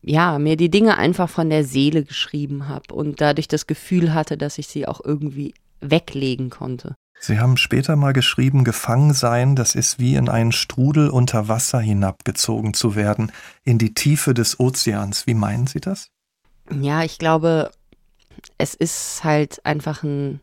[0.03, 4.37] ja, mir die Dinge einfach von der Seele geschrieben habe und dadurch das Gefühl hatte,
[4.37, 6.95] dass ich sie auch irgendwie weglegen konnte.
[7.19, 11.79] Sie haben später mal geschrieben, gefangen sein, das ist wie in einen Strudel unter Wasser
[11.79, 13.31] hinabgezogen zu werden,
[13.63, 15.25] in die Tiefe des Ozeans.
[15.25, 16.09] Wie meinen Sie das?
[16.69, 17.71] Ja, ich glaube,
[18.57, 20.41] es ist halt einfach ein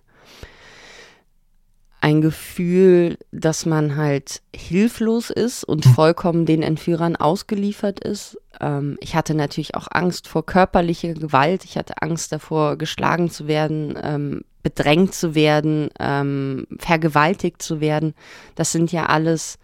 [2.00, 5.94] ein Gefühl, dass man halt hilflos ist und hm.
[5.94, 8.38] vollkommen den Entführern ausgeliefert ist.
[8.60, 11.64] Ähm, ich hatte natürlich auch Angst vor körperlicher Gewalt.
[11.64, 18.14] Ich hatte Angst davor, geschlagen zu werden, ähm, bedrängt zu werden, ähm, vergewaltigt zu werden.
[18.54, 19.58] Das sind ja alles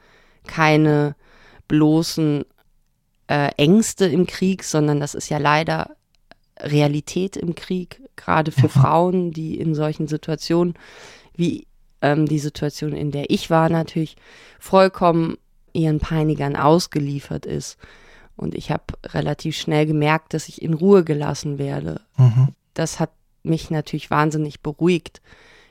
[0.46, 1.16] keine
[1.68, 2.44] bloßen
[3.28, 5.96] äh, Ängste im Krieg, sondern das ist ja leider
[6.60, 8.68] Realität im Krieg, gerade für.
[8.68, 10.74] Frauen, die in solchen Situationen,
[11.34, 11.66] wie
[12.12, 14.16] ähm, die Situation, in der ich war, natürlich
[14.58, 15.36] vollkommen
[15.72, 17.76] ihren Peinigern ausgeliefert ist.
[18.36, 22.00] Und ich habe relativ schnell gemerkt, dass ich in Ruhe gelassen werde.
[22.16, 22.48] Mhm.
[22.74, 23.10] Das hat
[23.42, 25.22] mich natürlich wahnsinnig beruhigt.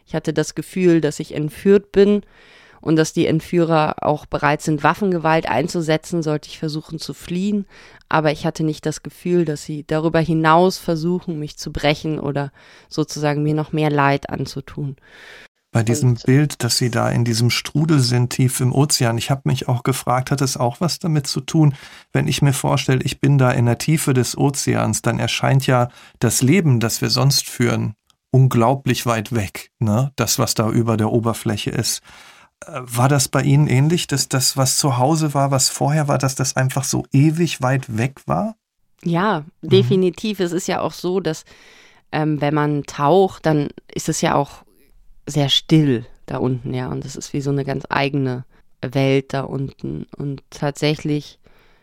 [0.08, 2.22] Ich hatte das Gefühl, dass ich entführt bin
[2.82, 7.66] und dass die Entführer auch bereit sind, Waffengewalt einzusetzen, sollte ich versuchen zu fliehen.
[8.10, 12.52] Aber ich hatte nicht das Gefühl, dass sie darüber hinaus versuchen, mich zu brechen oder
[12.88, 14.98] sozusagen mir noch mehr Leid anzutun.
[15.76, 19.30] Bei diesem und, Bild, dass Sie da in diesem Strudel sind, tief im Ozean, ich
[19.30, 21.76] habe mich auch gefragt, hat es auch was damit zu tun,
[22.14, 25.90] wenn ich mir vorstelle, ich bin da in der Tiefe des Ozeans, dann erscheint ja
[26.20, 27.96] das Leben, das wir sonst führen,
[28.32, 30.14] unglaublich weit weg, ne?
[30.16, 32.02] Das, was da über der Oberfläche ist.
[32.66, 36.20] Äh, war das bei Ihnen ähnlich, dass das, was zu Hause war, was vorher war,
[36.20, 38.56] dass das einfach so ewig weit weg war?
[39.04, 39.70] Ja, mhm.
[39.70, 40.40] definitiv.
[40.40, 40.46] Mhm.
[40.46, 41.44] Es ist ja auch so, dass
[42.14, 44.64] ähm, wenn man taucht, dann ist es ja auch
[45.28, 46.90] sehr still da unten, ja.
[46.90, 48.46] Und das ist wie so eine ganz eigene
[48.82, 50.06] Welt da unten.
[50.18, 51.40] Und tatsächlich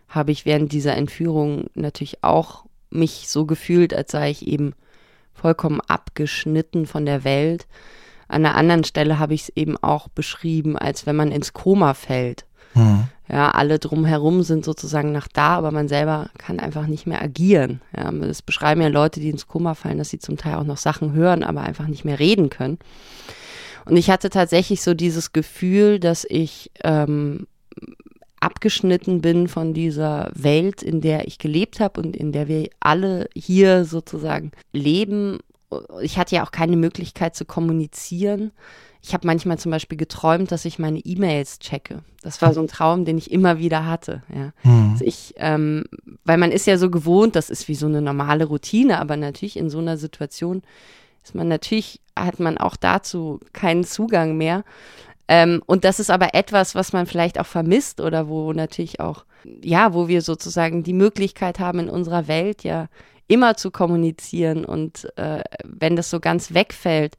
[0.08, 4.74] habe ich während dieser Entführung natürlich auch mich so gefühlt, als sei ich eben
[5.32, 7.66] vollkommen abgeschnitten von der Welt.
[8.28, 11.94] An einer anderen Stelle habe ich es eben auch beschrieben, als wenn man ins Koma
[11.94, 12.44] fällt.
[12.74, 13.04] Mhm.
[13.28, 17.80] Ja, alle drumherum sind sozusagen nach da, aber man selber kann einfach nicht mehr agieren.
[17.96, 20.76] Ja, das beschreiben ja Leute, die ins Koma fallen, dass sie zum Teil auch noch
[20.76, 22.78] Sachen hören, aber einfach nicht mehr reden können.
[23.84, 27.46] Und ich hatte tatsächlich so dieses Gefühl, dass ich ähm,
[28.40, 33.28] abgeschnitten bin von dieser Welt, in der ich gelebt habe und in der wir alle
[33.34, 35.38] hier sozusagen leben.
[36.02, 38.52] Ich hatte ja auch keine Möglichkeit zu kommunizieren.
[39.04, 42.04] Ich habe manchmal zum Beispiel geträumt, dass ich meine E-Mails checke.
[42.22, 44.22] Das war so ein Traum, den ich immer wieder hatte.
[44.32, 44.52] Ja.
[44.62, 44.92] Mhm.
[44.92, 45.84] Also ich, ähm,
[46.24, 49.56] weil man ist ja so gewohnt, das ist wie so eine normale Routine, aber natürlich
[49.56, 50.62] in so einer Situation
[51.24, 54.64] ist man natürlich, hat man auch dazu keinen Zugang mehr.
[55.28, 59.24] Ähm, und das ist aber etwas, was man vielleicht auch vermisst oder wo natürlich auch,
[59.62, 62.88] ja, wo wir sozusagen die Möglichkeit haben, in unserer Welt ja
[63.28, 64.64] immer zu kommunizieren.
[64.64, 67.16] Und äh, wenn das so ganz wegfällt,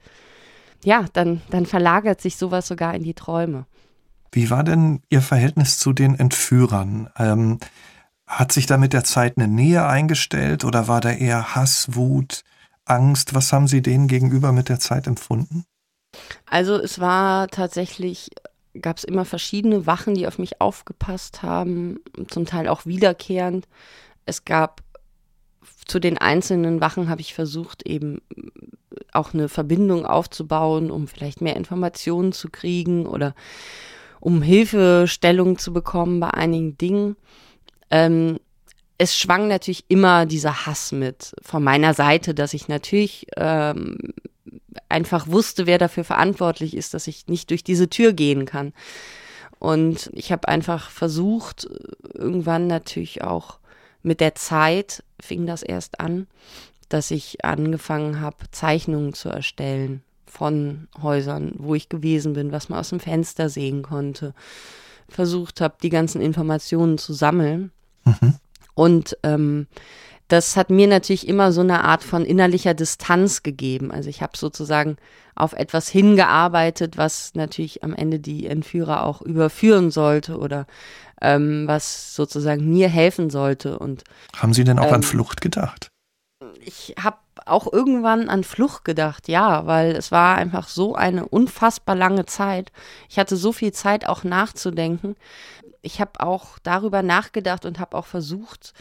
[0.85, 3.65] ja, dann, dann verlagert sich sowas sogar in die Träume.
[4.31, 7.09] Wie war denn Ihr Verhältnis zu den Entführern?
[7.17, 7.59] Ähm,
[8.25, 12.43] hat sich da mit der Zeit eine Nähe eingestellt oder war da eher Hass, Wut,
[12.85, 13.35] Angst?
[13.35, 15.65] Was haben Sie denen gegenüber mit der Zeit empfunden?
[16.45, 18.29] Also es war tatsächlich,
[18.79, 23.67] gab es immer verschiedene Wachen, die auf mich aufgepasst haben, zum Teil auch wiederkehrend.
[24.25, 24.81] Es gab
[25.85, 28.21] zu den einzelnen Wachen habe ich versucht, eben
[29.11, 33.35] auch eine Verbindung aufzubauen, um vielleicht mehr Informationen zu kriegen oder
[34.19, 37.15] um Hilfestellung zu bekommen bei einigen Dingen.
[37.89, 38.39] Ähm,
[38.97, 43.97] es schwang natürlich immer dieser Hass mit von meiner Seite, dass ich natürlich ähm,
[44.89, 48.73] einfach wusste, wer dafür verantwortlich ist, dass ich nicht durch diese Tür gehen kann.
[49.59, 51.67] Und ich habe einfach versucht,
[52.13, 53.59] irgendwann natürlich auch
[54.03, 56.27] mit der Zeit fing das erst an,
[56.89, 62.79] dass ich angefangen habe, Zeichnungen zu erstellen von Häusern, wo ich gewesen bin, was man
[62.79, 64.33] aus dem Fenster sehen konnte.
[65.09, 67.71] Versucht habe, die ganzen Informationen zu sammeln.
[68.05, 68.35] Mhm.
[68.75, 69.67] Und ähm,
[70.33, 73.91] das hat mir natürlich immer so eine Art von innerlicher Distanz gegeben.
[73.91, 74.97] Also ich habe sozusagen
[75.35, 80.65] auf etwas hingearbeitet, was natürlich am Ende die Entführer auch überführen sollte oder
[81.21, 83.79] ähm, was sozusagen mir helfen sollte.
[83.79, 84.03] Und
[84.35, 85.89] haben Sie denn auch ähm, an Flucht gedacht?
[86.65, 91.95] ich habe auch irgendwann an Flucht gedacht, ja, weil es war einfach so eine unfassbar
[91.95, 92.71] lange Zeit.
[93.09, 95.15] Ich hatte so viel Zeit auch nachzudenken.
[95.81, 98.73] Ich habe auch darüber nachgedacht und habe auch versucht,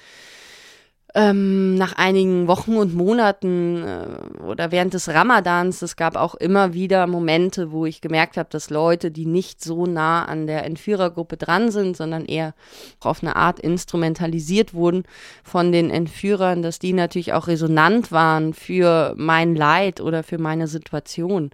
[1.15, 6.73] ähm, nach einigen Wochen und Monaten äh, oder während des Ramadans, es gab auch immer
[6.73, 11.37] wieder Momente, wo ich gemerkt habe, dass Leute, die nicht so nah an der Entführergruppe
[11.37, 12.55] dran sind, sondern eher
[13.01, 15.05] auf eine Art instrumentalisiert wurden
[15.45, 20.67] von den Entführern, dass die natürlich auch resonant waren für mein Leid oder für meine
[20.67, 21.51] Situation.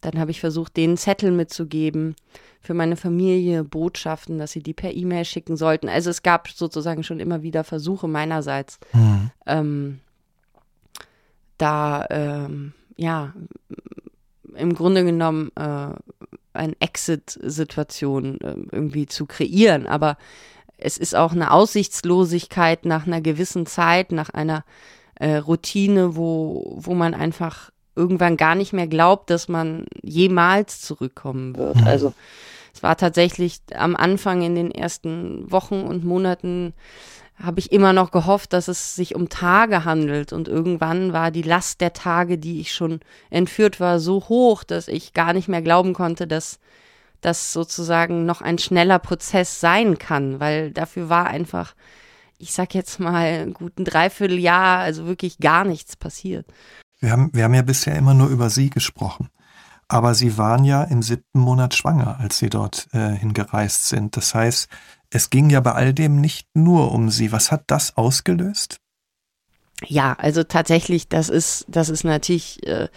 [0.00, 2.16] Dann habe ich versucht, denen Zettel mitzugeben
[2.64, 5.88] für meine Familie Botschaften, dass sie die per E-Mail schicken sollten.
[5.88, 9.30] Also es gab sozusagen schon immer wieder Versuche meinerseits, mhm.
[9.46, 10.00] ähm,
[11.58, 13.34] da ähm, ja
[14.56, 15.88] im Grunde genommen äh,
[16.54, 19.86] eine Exit-Situation äh, irgendwie zu kreieren.
[19.86, 20.16] Aber
[20.78, 24.64] es ist auch eine Aussichtslosigkeit nach einer gewissen Zeit, nach einer
[25.16, 31.56] äh, Routine, wo, wo man einfach irgendwann gar nicht mehr glaubt, dass man jemals zurückkommen
[31.56, 31.76] wird.
[31.76, 31.86] Mhm.
[31.86, 32.14] Also
[32.74, 36.74] es war tatsächlich am Anfang in den ersten Wochen und Monaten
[37.40, 40.32] habe ich immer noch gehofft, dass es sich um Tage handelt.
[40.32, 44.88] Und irgendwann war die Last der Tage, die ich schon entführt war, so hoch, dass
[44.88, 46.58] ich gar nicht mehr glauben konnte, dass
[47.20, 51.74] das sozusagen noch ein schneller Prozess sein kann, weil dafür war einfach,
[52.38, 56.46] ich sag jetzt mal, ein guten Dreivierteljahr, also wirklich gar nichts passiert.
[57.00, 59.28] Wir haben, wir haben ja bisher immer nur über Sie gesprochen.
[59.94, 64.16] Aber Sie waren ja im siebten Monat schwanger, als Sie dort äh, hingereist sind.
[64.16, 64.68] Das heißt,
[65.10, 67.30] es ging ja bei all dem nicht nur um Sie.
[67.30, 68.80] Was hat das ausgelöst?
[69.86, 72.88] Ja, also tatsächlich, das ist, das ist natürlich, äh,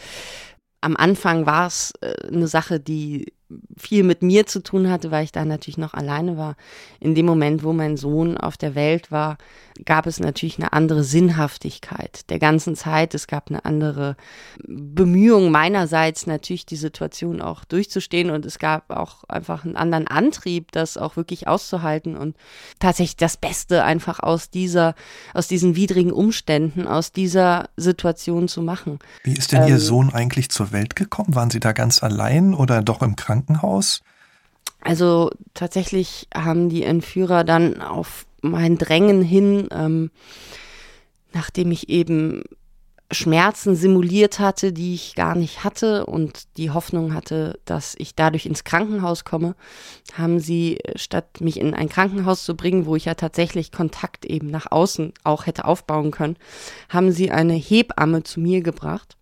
[0.81, 3.31] am Anfang war es äh, eine Sache, die
[3.77, 6.55] viel mit mir zu tun hatte, weil ich da natürlich noch alleine war.
[6.99, 9.37] In dem Moment, wo mein Sohn auf der Welt war,
[9.85, 13.13] gab es natürlich eine andere Sinnhaftigkeit der ganzen Zeit.
[13.13, 14.15] Es gab eine andere
[14.65, 20.71] Bemühung meinerseits, natürlich die Situation auch durchzustehen und es gab auch einfach einen anderen Antrieb,
[20.71, 22.35] das auch wirklich auszuhalten und
[22.79, 24.95] tatsächlich das Beste einfach aus dieser,
[25.33, 28.99] aus diesen widrigen Umständen, aus dieser Situation zu machen.
[29.23, 31.35] Wie ist denn ähm, Ihr Sohn eigentlich zur Welt gekommen?
[31.35, 33.36] Waren Sie da ganz allein oder doch im Krankenhaus?
[33.45, 34.01] Krankenhaus?
[34.81, 40.11] Also tatsächlich haben die Entführer dann auf mein Drängen hin, ähm,
[41.33, 42.43] nachdem ich eben
[43.09, 48.45] Schmerzen simuliert hatte, die ich gar nicht hatte und die Hoffnung hatte, dass ich dadurch
[48.45, 49.55] ins Krankenhaus komme,
[50.13, 54.47] haben sie, statt mich in ein Krankenhaus zu bringen, wo ich ja tatsächlich Kontakt eben
[54.47, 56.35] nach außen auch hätte aufbauen können,
[56.89, 59.16] haben sie eine Hebamme zu mir gebracht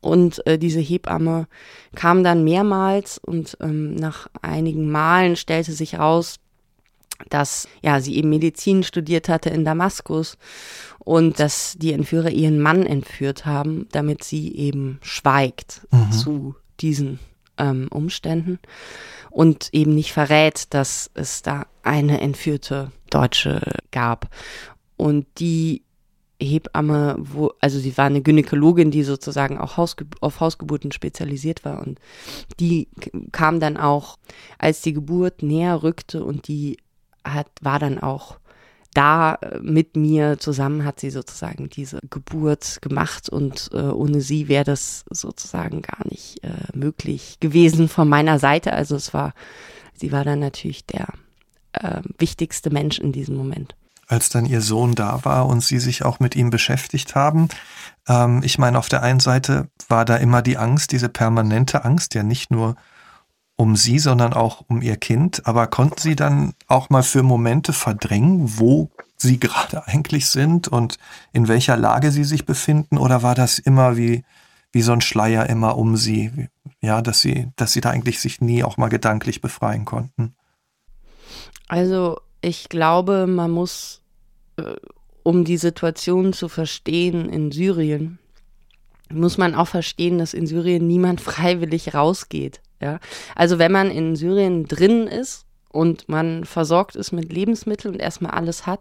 [0.00, 1.46] und äh, diese Hebamme
[1.94, 6.36] kam dann mehrmals und ähm, nach einigen Malen stellte sich raus,
[7.28, 10.38] dass ja sie eben Medizin studiert hatte in Damaskus
[10.98, 16.12] und dass die Entführer ihren Mann entführt haben, damit sie eben schweigt mhm.
[16.12, 17.18] zu diesen
[17.58, 18.58] ähm, Umständen
[19.30, 23.60] und eben nicht verrät, dass es da eine entführte Deutsche
[23.90, 24.28] gab.
[24.96, 25.82] Und die
[26.40, 31.86] Hebamme, wo, also sie war eine Gynäkologin, die sozusagen auch Hausge auf Hausgeburten spezialisiert war.
[31.86, 31.98] Und
[32.58, 32.88] die
[33.32, 34.18] kam dann auch,
[34.58, 36.78] als die Geburt näher rückte und die
[37.24, 38.38] hat, war dann auch
[38.94, 43.28] da äh, mit mir zusammen hat sie sozusagen diese Geburt gemacht.
[43.28, 48.72] Und äh, ohne sie wäre das sozusagen gar nicht äh, möglich gewesen von meiner Seite.
[48.72, 49.34] Also es war,
[49.94, 51.08] sie war dann natürlich der
[51.72, 53.76] äh, wichtigste Mensch in diesem Moment
[54.10, 57.48] als dann ihr Sohn da war und sie sich auch mit ihm beschäftigt haben.
[58.08, 62.14] Ähm, ich meine, auf der einen Seite war da immer die Angst, diese permanente Angst,
[62.14, 62.76] ja nicht nur
[63.56, 65.46] um sie, sondern auch um ihr Kind.
[65.46, 70.96] Aber konnten sie dann auch mal für Momente verdrängen, wo sie gerade eigentlich sind und
[71.32, 72.98] in welcher Lage sie sich befinden?
[72.98, 74.24] Oder war das immer wie,
[74.72, 76.48] wie so ein Schleier immer um sie?
[76.80, 80.34] Ja, dass sie, dass sie da eigentlich sich nie auch mal gedanklich befreien konnten?
[81.68, 83.99] Also, ich glaube, man muss
[85.22, 88.18] um die Situation zu verstehen in Syrien,
[89.12, 92.60] muss man auch verstehen, dass in Syrien niemand freiwillig rausgeht.
[92.80, 93.00] Ja?
[93.34, 98.32] Also wenn man in Syrien drin ist und man versorgt ist mit Lebensmitteln und erstmal
[98.32, 98.80] alles hat,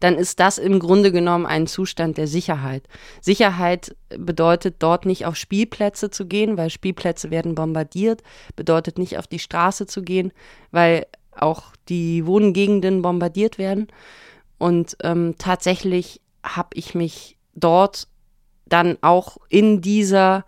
[0.00, 2.84] dann ist das im Grunde genommen ein Zustand der Sicherheit.
[3.20, 8.22] Sicherheit bedeutet dort nicht auf Spielplätze zu gehen, weil Spielplätze werden bombardiert,
[8.56, 10.32] bedeutet nicht auf die Straße zu gehen,
[10.70, 13.88] weil auch die Wohngegenden bombardiert werden.
[14.60, 18.08] Und ähm, tatsächlich habe ich mich dort
[18.66, 20.44] dann auch in dieser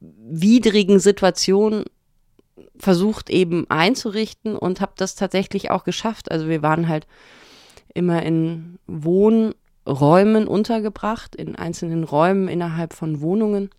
[0.00, 1.84] widrigen Situation
[2.76, 6.30] versucht eben einzurichten und habe das tatsächlich auch geschafft.
[6.30, 7.06] Also wir waren halt
[7.94, 13.70] immer in Wohnräumen untergebracht, in einzelnen Räumen innerhalb von Wohnungen.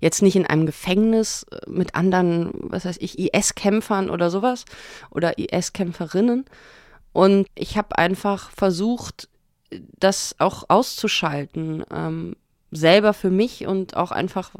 [0.00, 4.64] Jetzt nicht in einem Gefängnis mit anderen, was weiß ich, IS-Kämpfern oder sowas
[5.10, 6.46] oder IS-Kämpferinnen,
[7.14, 9.28] und ich habe einfach versucht,
[9.70, 12.34] das auch auszuschalten, ähm,
[12.72, 14.50] selber für mich und auch einfach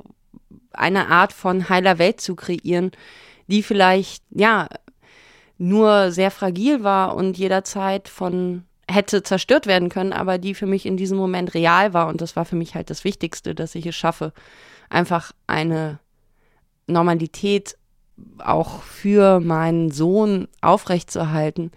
[0.72, 2.92] eine Art von heiler Welt zu kreieren,
[3.48, 4.68] die vielleicht, ja,
[5.58, 10.86] nur sehr fragil war und jederzeit von hätte zerstört werden können, aber die für mich
[10.86, 12.06] in diesem Moment real war.
[12.06, 14.32] Und das war für mich halt das Wichtigste, dass ich es schaffe,
[14.88, 15.98] einfach eine
[16.86, 17.76] Normalität
[18.38, 21.72] auch für meinen Sohn aufrechtzuerhalten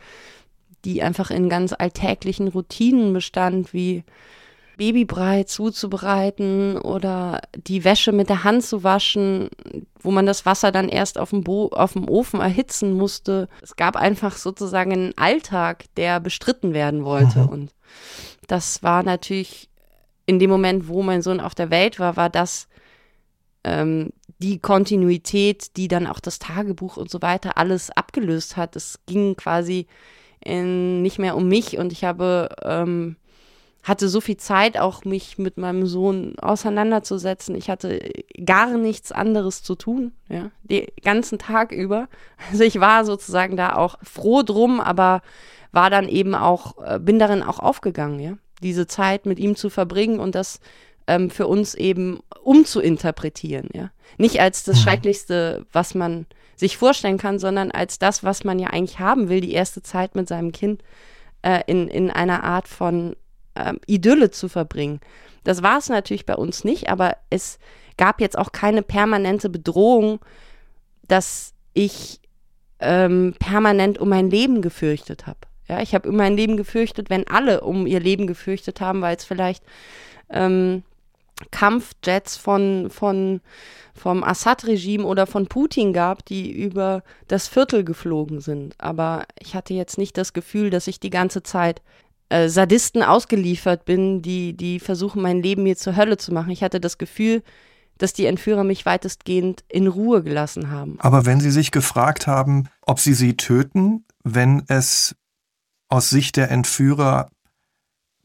[0.85, 4.03] die einfach in ganz alltäglichen Routinen bestand, wie
[4.77, 9.49] Babybrei zuzubereiten oder die Wäsche mit der Hand zu waschen,
[9.99, 13.49] wo man das Wasser dann erst auf dem, Bo auf dem Ofen erhitzen musste.
[13.61, 17.39] Es gab einfach sozusagen einen Alltag, der bestritten werden wollte.
[17.39, 17.49] Mhm.
[17.49, 17.71] Und
[18.47, 19.69] das war natürlich
[20.27, 22.67] in dem Moment, wo mein Sohn auf der Welt war, war das
[23.63, 28.75] ähm, die Kontinuität, die dann auch das Tagebuch und so weiter alles abgelöst hat.
[28.75, 29.87] Es ging quasi
[30.43, 33.15] in, nicht mehr um mich und ich habe ähm,
[33.87, 37.55] hatte so viel Zeit, auch mich mit meinem Sohn auseinanderzusetzen.
[37.55, 38.01] Ich hatte
[38.45, 42.09] gar nichts anderes zu tun, ja, den ganzen Tag über.
[42.51, 45.21] Also ich war sozusagen da auch froh drum, aber
[45.71, 49.69] war dann eben auch, äh, bin darin auch aufgegangen, ja, diese Zeit mit ihm zu
[49.69, 50.59] verbringen und das
[51.07, 53.91] ähm, für uns eben umzuinterpretieren, ja.
[54.17, 54.81] Nicht als das mhm.
[54.81, 56.25] Schrecklichste, was man
[56.57, 60.15] sich vorstellen kann, sondern als das, was man ja eigentlich haben will, die erste Zeit
[60.15, 60.83] mit seinem Kind
[61.43, 63.15] äh, in, in einer Art von
[63.55, 64.99] ähm, Idylle zu verbringen.
[65.43, 67.59] Das war es natürlich bei uns nicht, aber es
[67.95, 70.19] gab jetzt auch keine permanente Bedrohung,
[71.07, 72.19] dass ich
[72.79, 75.39] ähm, permanent um mein Leben gefürchtet habe.
[75.67, 79.15] Ja, ich habe um mein Leben gefürchtet, wenn alle um ihr Leben gefürchtet haben, weil
[79.15, 79.63] es vielleicht
[80.29, 80.83] ähm,
[81.51, 83.41] Kampfjets von, von,
[83.93, 88.75] vom Assad-Regime oder von Putin gab, die über das Viertel geflogen sind.
[88.77, 91.81] Aber ich hatte jetzt nicht das Gefühl, dass ich die ganze Zeit
[92.29, 96.51] äh, Sadisten ausgeliefert bin, die, die versuchen, mein Leben mir zur Hölle zu machen.
[96.51, 97.43] Ich hatte das Gefühl,
[97.97, 100.97] dass die Entführer mich weitestgehend in Ruhe gelassen haben.
[100.99, 105.15] Aber wenn Sie sich gefragt haben, ob Sie sie töten, wenn es
[105.89, 107.29] aus Sicht der Entführer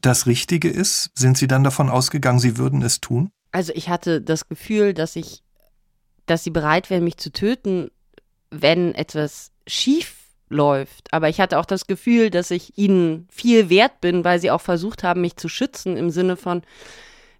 [0.05, 3.31] das Richtige ist, sind Sie dann davon ausgegangen, Sie würden es tun?
[3.51, 5.43] Also ich hatte das Gefühl, dass ich,
[6.25, 7.91] dass sie bereit wären, mich zu töten,
[8.49, 10.15] wenn etwas schief
[10.49, 11.13] läuft.
[11.13, 14.61] Aber ich hatte auch das Gefühl, dass ich ihnen viel wert bin, weil sie auch
[14.61, 16.63] versucht haben, mich zu schützen im Sinne von,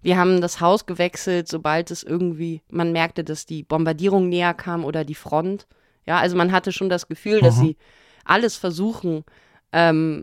[0.02, 4.84] wir haben das Haus gewechselt, sobald es irgendwie, man merkte, dass die Bombardierung näher kam
[4.84, 5.66] oder die Front.
[6.06, 7.60] Ja, also man hatte schon das Gefühl, dass mhm.
[7.60, 7.76] sie
[8.24, 9.24] alles versuchen,
[9.72, 10.22] ähm,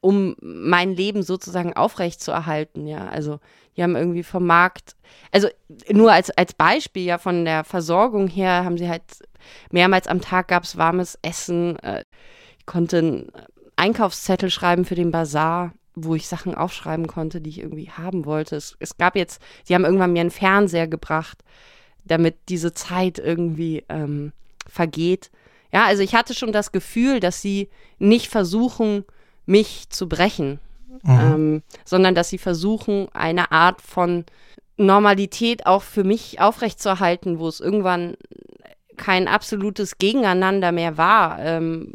[0.00, 3.08] um mein Leben sozusagen aufrechtzuerhalten, ja.
[3.08, 3.40] Also
[3.76, 4.96] die haben irgendwie vom Markt,
[5.32, 5.48] also
[5.90, 9.02] nur als, als Beispiel, ja, von der Versorgung her haben sie halt
[9.70, 11.78] mehrmals am Tag gab es warmes Essen.
[11.80, 12.02] Äh,
[12.58, 13.32] ich konnte einen
[13.76, 18.56] Einkaufszettel schreiben für den Bazar, wo ich Sachen aufschreiben konnte, die ich irgendwie haben wollte.
[18.56, 21.42] Es, es gab jetzt, sie haben irgendwann mir einen Fernseher gebracht,
[22.04, 24.32] damit diese Zeit irgendwie ähm,
[24.66, 25.30] vergeht.
[25.72, 27.68] Ja, also ich hatte schon das Gefühl, dass sie
[27.98, 29.04] nicht versuchen,
[29.46, 30.60] mich zu brechen,
[31.02, 31.20] mhm.
[31.20, 34.24] ähm, sondern dass sie versuchen, eine Art von
[34.76, 38.16] Normalität auch für mich aufrechtzuerhalten, wo es irgendwann
[38.96, 41.38] kein absolutes Gegeneinander mehr war.
[41.38, 41.94] Ähm,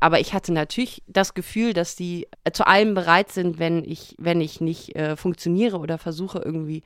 [0.00, 4.40] aber ich hatte natürlich das Gefühl, dass die zu allem bereit sind, wenn ich, wenn
[4.40, 6.82] ich nicht äh, funktioniere oder versuche irgendwie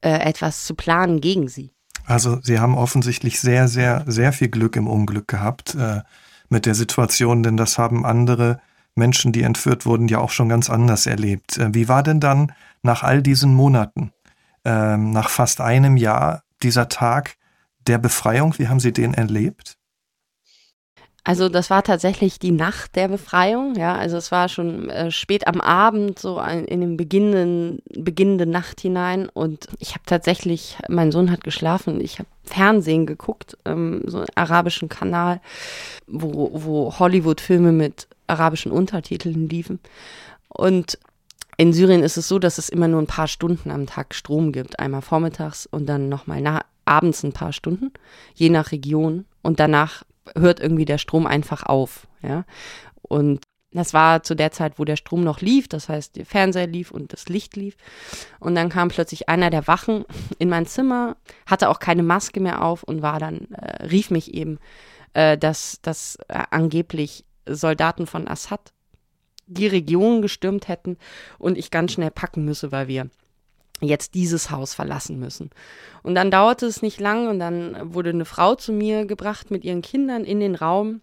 [0.00, 1.70] äh, etwas zu planen gegen sie.
[2.06, 6.00] Also Sie haben offensichtlich sehr, sehr, sehr viel Glück im Unglück gehabt äh,
[6.48, 8.60] mit der Situation, denn das haben andere
[9.00, 11.58] Menschen, die entführt wurden, ja auch schon ganz anders erlebt.
[11.58, 14.12] Äh, wie war denn dann nach all diesen Monaten,
[14.64, 17.36] ähm, nach fast einem Jahr, dieser Tag,
[17.86, 19.76] der Befreiung, wie haben Sie den erlebt?
[21.22, 23.94] Also das war tatsächlich die Nacht der Befreiung, ja.
[23.94, 28.80] Also es war schon äh, spät am Abend, so ein, in den beginnenden, beginnende Nacht
[28.80, 29.28] hinein.
[29.28, 34.28] Und ich habe tatsächlich, mein Sohn hat geschlafen, ich habe Fernsehen geguckt, ähm, so einen
[34.34, 35.40] arabischen Kanal,
[36.06, 39.80] wo, wo Hollywood-Filme mit arabischen Untertiteln liefen.
[40.48, 40.98] Und
[41.56, 44.52] in Syrien ist es so, dass es immer nur ein paar Stunden am Tag Strom
[44.52, 44.78] gibt.
[44.78, 47.92] Einmal vormittags und dann nochmal abends ein paar Stunden,
[48.34, 49.26] je nach Region.
[49.42, 50.04] Und danach
[50.34, 52.06] hört irgendwie der Strom einfach auf.
[52.22, 52.44] Ja?
[53.02, 53.40] Und
[53.72, 56.90] das war zu der Zeit, wo der Strom noch lief, das heißt, der Fernseher lief
[56.90, 57.76] und das Licht lief.
[58.40, 60.04] Und dann kam plötzlich einer der Wachen
[60.38, 61.16] in mein Zimmer,
[61.46, 64.58] hatte auch keine Maske mehr auf und war dann, äh, rief mich eben,
[65.12, 67.24] äh, dass, dass äh, angeblich
[67.54, 68.72] Soldaten von Assad
[69.46, 70.96] die Region gestürmt hätten
[71.38, 73.10] und ich ganz schnell packen müsse, weil wir
[73.80, 75.50] jetzt dieses Haus verlassen müssen.
[76.02, 79.64] Und dann dauerte es nicht lang und dann wurde eine Frau zu mir gebracht mit
[79.64, 81.00] ihren Kindern in den Raum,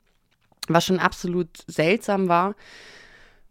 [0.67, 2.55] was schon absolut seltsam war.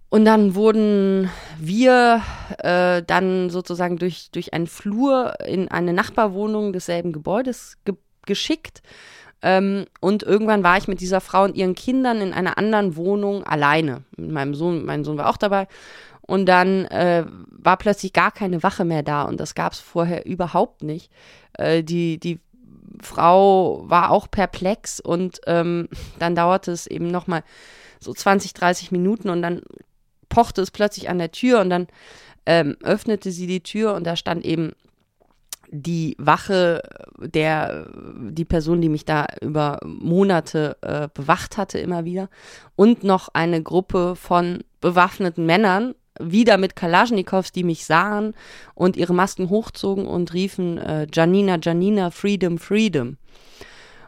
[0.09, 1.29] Und dann wurden
[1.59, 2.23] wir
[2.59, 8.83] äh, dann sozusagen durch, durch einen Flur in eine Nachbarwohnung desselben Gebäudes ge geschickt.
[9.47, 13.45] Ähm, und irgendwann war ich mit dieser Frau und ihren Kindern in einer anderen Wohnung
[13.45, 14.03] alleine.
[14.17, 15.69] Mit meinem Sohn, mein Sohn war auch dabei.
[16.23, 20.27] Und dann äh, war plötzlich gar keine Wache mehr da und das gab es vorher
[20.27, 21.13] überhaupt nicht.
[21.53, 22.41] Äh, die, die
[23.01, 25.89] Frau war auch perplex und ähm,
[26.19, 27.45] dann dauerte es eben nochmal
[28.01, 29.63] so 20, 30 Minuten und dann
[30.29, 31.87] pochte es plötzlich an der Tür und dann
[32.47, 34.73] ähm, öffnete sie die Tür und da stand eben
[35.83, 36.83] die Wache,
[37.19, 37.89] der,
[38.31, 42.29] die Person, die mich da über Monate äh, bewacht hatte, immer wieder,
[42.75, 48.35] und noch eine Gruppe von bewaffneten Männern, wieder mit Kalaschnikows, die mich sahen
[48.75, 53.19] und ihre Masken hochzogen und riefen äh, Janina, Janina, Freedom, Freedom.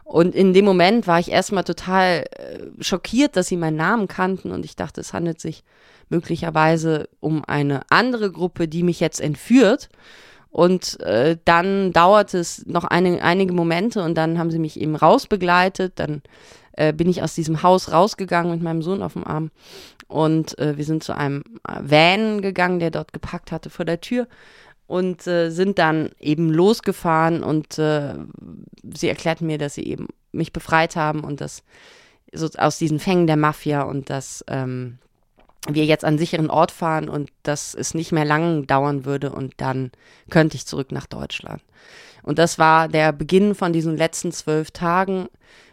[0.03, 4.51] Und in dem Moment war ich erstmal total äh, schockiert, dass sie meinen Namen kannten
[4.51, 5.63] und ich dachte, es handelt sich
[6.09, 9.89] möglicherweise um eine andere Gruppe, die mich jetzt entführt.
[10.51, 14.95] Und äh, dann dauerte es noch eine, einige Momente und dann haben sie mich eben
[14.95, 15.93] rausbegleitet.
[15.97, 16.23] Dann
[16.73, 19.51] äh, bin ich aus diesem Haus rausgegangen mit meinem Sohn auf dem Arm.
[20.07, 24.01] Und äh, wir sind zu einem äh, Van gegangen, der dort geparkt hatte vor der
[24.01, 24.27] Tür.
[24.87, 28.15] Und äh, sind dann eben losgefahren und äh,
[28.91, 31.63] sie erklärten mir, dass sie eben mich befreit haben und dass
[32.33, 34.97] so aus diesen Fängen der Mafia und dass ähm,
[35.67, 39.53] wir jetzt an sicheren Ort fahren und dass es nicht mehr lang dauern würde und
[39.57, 39.91] dann
[40.29, 41.61] könnte ich zurück nach Deutschland.
[42.23, 45.27] Und das war der Beginn von diesen letzten zwölf Tagen,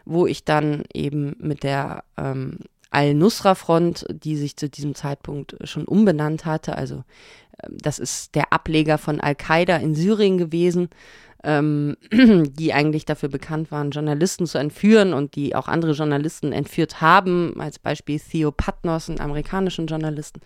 [0.04, 2.58] wo ich dann eben mit der ähm,
[2.90, 7.04] Al-Nusra-Front, die sich zu diesem Zeitpunkt schon umbenannt hatte, also
[7.58, 10.88] äh, das ist der Ableger von Al-Qaida in Syrien gewesen,
[11.44, 17.00] ähm, die eigentlich dafür bekannt waren, Journalisten zu entführen und die auch andere Journalisten entführt
[17.00, 20.40] haben, als Beispiel Theo Patnos, einen amerikanischen Journalisten,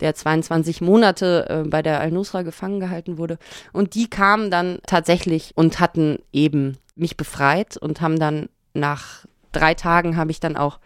[0.00, 3.38] der 22 Monate äh, bei der Al-Nusra gefangen gehalten wurde.
[3.72, 9.74] Und die kamen dann tatsächlich und hatten eben mich befreit und haben dann nach drei
[9.74, 10.80] Tagen habe ich dann auch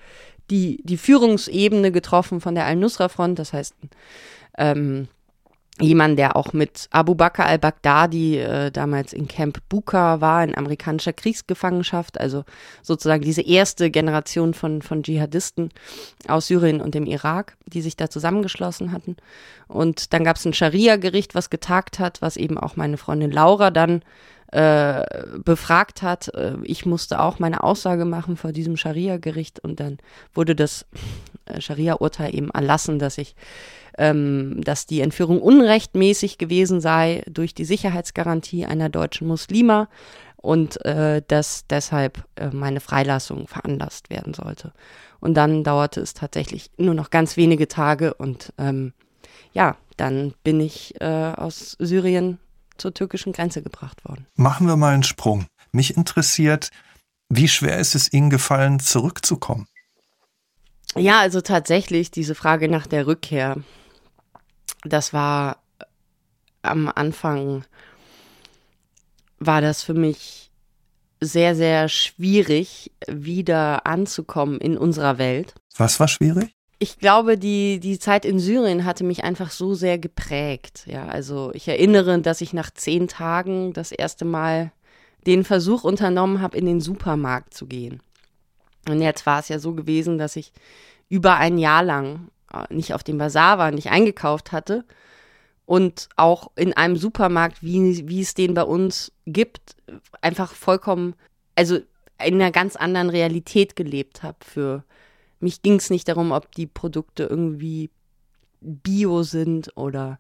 [0.51, 3.75] die, die Führungsebene getroffen von der Al-Nusra-Front, das heißt,
[4.57, 5.09] ähm,
[5.81, 11.13] jemand, der auch mit Abu Bakr al-Baghdadi äh, damals in Camp Buka war, in amerikanischer
[11.13, 12.45] Kriegsgefangenschaft, also
[12.83, 15.71] sozusagen diese erste Generation von, von Dschihadisten
[16.27, 19.17] aus Syrien und dem Irak, die sich da zusammengeschlossen hatten.
[19.67, 23.71] Und dann gab es ein Scharia-Gericht, was getagt hat, was eben auch meine Freundin Laura
[23.71, 24.03] dann
[24.51, 25.05] äh,
[25.45, 26.29] befragt hat.
[26.35, 29.99] Äh, ich musste auch meine Aussage machen vor diesem Scharia-Gericht und dann
[30.33, 30.87] wurde das
[31.45, 33.35] äh, Scharia-Urteil eben erlassen, dass ich
[33.99, 39.89] ähm, dass die Entführung unrechtmäßig gewesen sei durch die Sicherheitsgarantie einer deutschen Muslima
[40.37, 44.73] und äh, dass deshalb äh, meine Freilassung veranlasst werden sollte.
[45.21, 48.93] Und dann dauerte es tatsächlich nur noch ganz wenige Tage und ähm,
[49.53, 52.39] ja, dann bin ich äh, aus Syrien
[52.77, 54.27] zur türkischen Grenze gebracht worden.
[54.37, 55.47] Machen wir mal einen Sprung.
[55.73, 56.71] Mich interessiert,
[57.29, 59.67] wie schwer ist es Ihnen gefallen, zurückzukommen?
[60.97, 63.57] Ja, also tatsächlich diese Frage nach der Rückkehr
[64.85, 65.59] das war
[66.63, 67.65] am Anfang,
[69.39, 70.51] war das für mich
[71.21, 75.55] sehr, sehr schwierig, wieder anzukommen in unserer Welt.
[75.77, 76.55] Was war schwierig?
[76.81, 80.85] Ich glaube, die, die Zeit in Syrien hatte mich einfach so sehr geprägt.
[80.87, 84.71] Ja, also ich erinnere, dass ich nach zehn Tagen das erste Mal
[85.27, 88.01] den Versuch unternommen habe, in den Supermarkt zu gehen.
[88.89, 90.53] Und jetzt war es ja so gewesen, dass ich
[91.09, 92.38] über ein Jahr lang äh,
[92.71, 94.85] nicht auf dem Bazar war, nicht eingekauft hatte
[95.67, 99.77] und auch in einem Supermarkt, wie, wie es den bei uns gibt,
[100.23, 101.15] einfach vollkommen,
[101.57, 101.77] also
[102.25, 104.39] in einer ganz anderen Realität gelebt habe.
[104.43, 104.85] Für
[105.41, 107.91] mich ging es nicht darum, ob die Produkte irgendwie
[108.61, 110.19] bio sind oder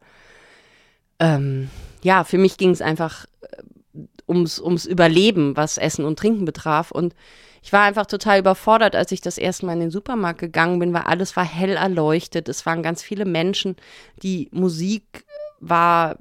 [1.18, 1.70] ähm,
[2.03, 6.91] ja, für mich ging es einfach äh, ums, ums Überleben, was Essen und Trinken betraf.
[6.91, 7.14] Und
[7.63, 10.93] ich war einfach total überfordert, als ich das erste Mal in den Supermarkt gegangen bin,
[10.93, 12.49] weil alles war hell erleuchtet.
[12.49, 13.77] Es waren ganz viele Menschen.
[14.23, 15.25] Die Musik
[15.61, 16.17] war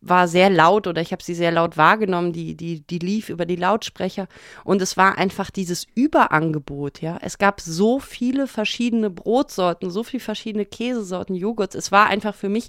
[0.00, 3.46] war sehr laut oder ich habe sie sehr laut wahrgenommen, die, die, die lief über
[3.46, 4.28] die Lautsprecher
[4.62, 7.18] und es war einfach dieses Überangebot, ja.
[7.20, 11.74] Es gab so viele verschiedene Brotsorten, so viele verschiedene Käsesorten, Joghurts.
[11.74, 12.68] Es war einfach für mich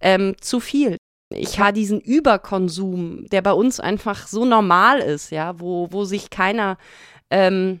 [0.00, 0.98] ähm, zu viel
[1.36, 6.30] ich habe diesen Überkonsum, der bei uns einfach so normal ist, ja, wo, wo sich
[6.30, 6.76] keiner,
[7.34, 7.80] ähm,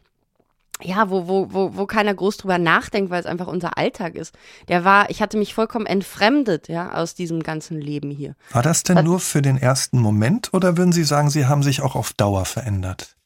[0.82, 4.34] ja, wo, wo, wo, wo keiner groß drüber nachdenkt, weil es einfach unser Alltag ist.
[4.66, 8.34] Der war, ich hatte mich vollkommen entfremdet, ja, aus diesem ganzen Leben hier.
[8.50, 11.62] War das denn Was, nur für den ersten Moment oder würden Sie sagen, Sie haben
[11.62, 13.16] sich auch auf Dauer verändert?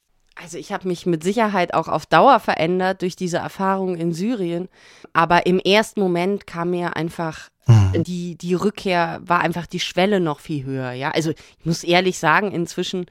[0.40, 4.68] Also ich habe mich mit Sicherheit auch auf Dauer verändert durch diese Erfahrung in Syrien.
[5.12, 8.04] Aber im ersten Moment kam mir einfach mhm.
[8.04, 10.92] die, die Rückkehr, war einfach die Schwelle noch viel höher.
[10.92, 13.06] Ja, also ich muss ehrlich sagen, inzwischen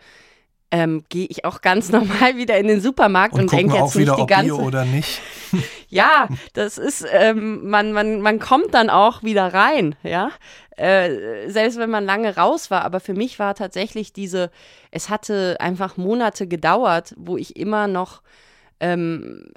[0.72, 4.18] ähm, gehe ich auch ganz normal wieder in den Supermarkt und, und denke jetzt nicht
[4.18, 5.22] die ganze Bio oder nicht.
[5.90, 10.32] ja, das ist ähm, man man man kommt dann auch wieder rein, ja.
[10.78, 14.52] Äh, selbst wenn man lange raus war, aber für mich war tatsächlich diese,
[14.92, 18.22] es hatte einfach Monate gedauert, wo ich immer noch
[18.80, 19.50] ähm,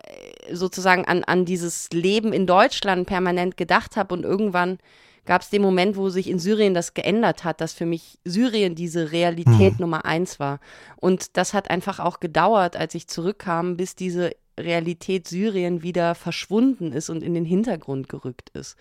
[0.51, 4.79] sozusagen an, an dieses Leben in Deutschland permanent gedacht habe und irgendwann
[5.27, 8.75] gab es den Moment, wo sich in Syrien das geändert hat, dass für mich Syrien
[8.75, 9.81] diese Realität mhm.
[9.81, 10.61] Nummer eins war.
[10.97, 16.93] Und das hat einfach auch gedauert, als ich zurückkam, bis diese Realität Syrien wieder verschwunden
[16.93, 18.77] ist und in den Hintergrund gerückt ist.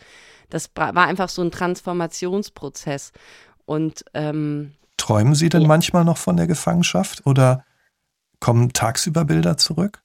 [0.49, 3.11] Das war einfach so ein Transformationsprozess.
[3.65, 5.67] Und ähm, träumen Sie denn ja.
[5.67, 7.63] manchmal noch von der Gefangenschaft oder
[8.39, 10.01] Kommen tagsüber Bilder zurück?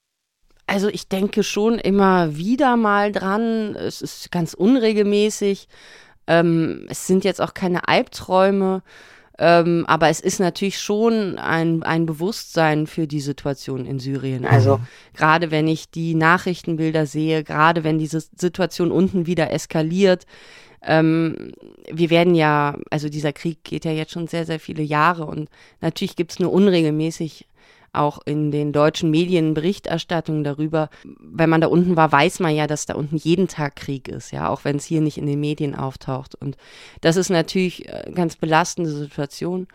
[0.67, 3.77] Also ich denke schon immer wieder mal dran.
[3.77, 5.69] Es ist ganz unregelmäßig.
[6.27, 8.83] Ähm, es sind jetzt auch keine Albträume.
[9.37, 14.47] Ähm, aber es ist natürlich schon ein, ein Bewusstsein für die Situation in Syrien.
[14.47, 14.87] Also mhm.
[15.13, 20.25] gerade wenn ich die Nachrichtenbilder sehe, gerade wenn diese Situation unten wieder eskaliert,
[20.83, 21.53] ähm,
[21.91, 25.49] wir werden ja, also dieser Krieg geht ja jetzt schon sehr, sehr viele Jahre und
[25.81, 27.47] natürlich gibt es nur unregelmäßig
[27.95, 30.91] auch in den deutschen Medien Berichterstattungen darüber.
[31.05, 34.33] Wenn man da unten war, weiß man ja, dass da unten jeden Tag Krieg ist,
[34.33, 36.35] ja, auch wenn es hier nicht in den Medien auftaucht.
[36.35, 36.57] Und
[37.01, 39.67] das ist natürlich eine ganz belastende Situation.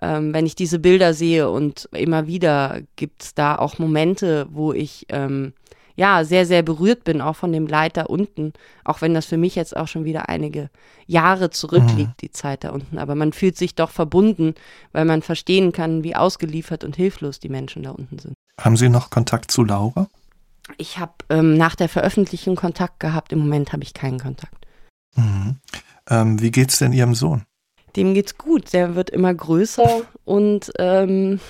[0.00, 4.72] Ähm, wenn ich diese Bilder sehe und immer wieder gibt es da auch Momente, wo
[4.72, 5.52] ich ähm,
[5.94, 8.52] ja, sehr, sehr berührt bin, auch von dem Leid da unten.
[8.84, 10.70] Auch wenn das für mich jetzt auch schon wieder einige
[11.06, 12.20] Jahre zurückliegt, mhm.
[12.20, 12.98] die Zeit da unten.
[12.98, 14.54] Aber man fühlt sich doch verbunden,
[14.92, 18.34] weil man verstehen kann, wie ausgeliefert und hilflos die Menschen da unten sind.
[18.60, 20.08] Haben Sie noch Kontakt zu Laura?
[20.78, 23.32] Ich habe ähm, nach der Veröffentlichung Kontakt gehabt.
[23.32, 24.66] Im Moment habe ich keinen Kontakt.
[25.16, 25.56] Mhm.
[26.08, 27.44] Ähm, wie geht's denn Ihrem Sohn?
[27.96, 28.72] Dem geht's gut.
[28.72, 31.40] Der wird immer größer und ähm,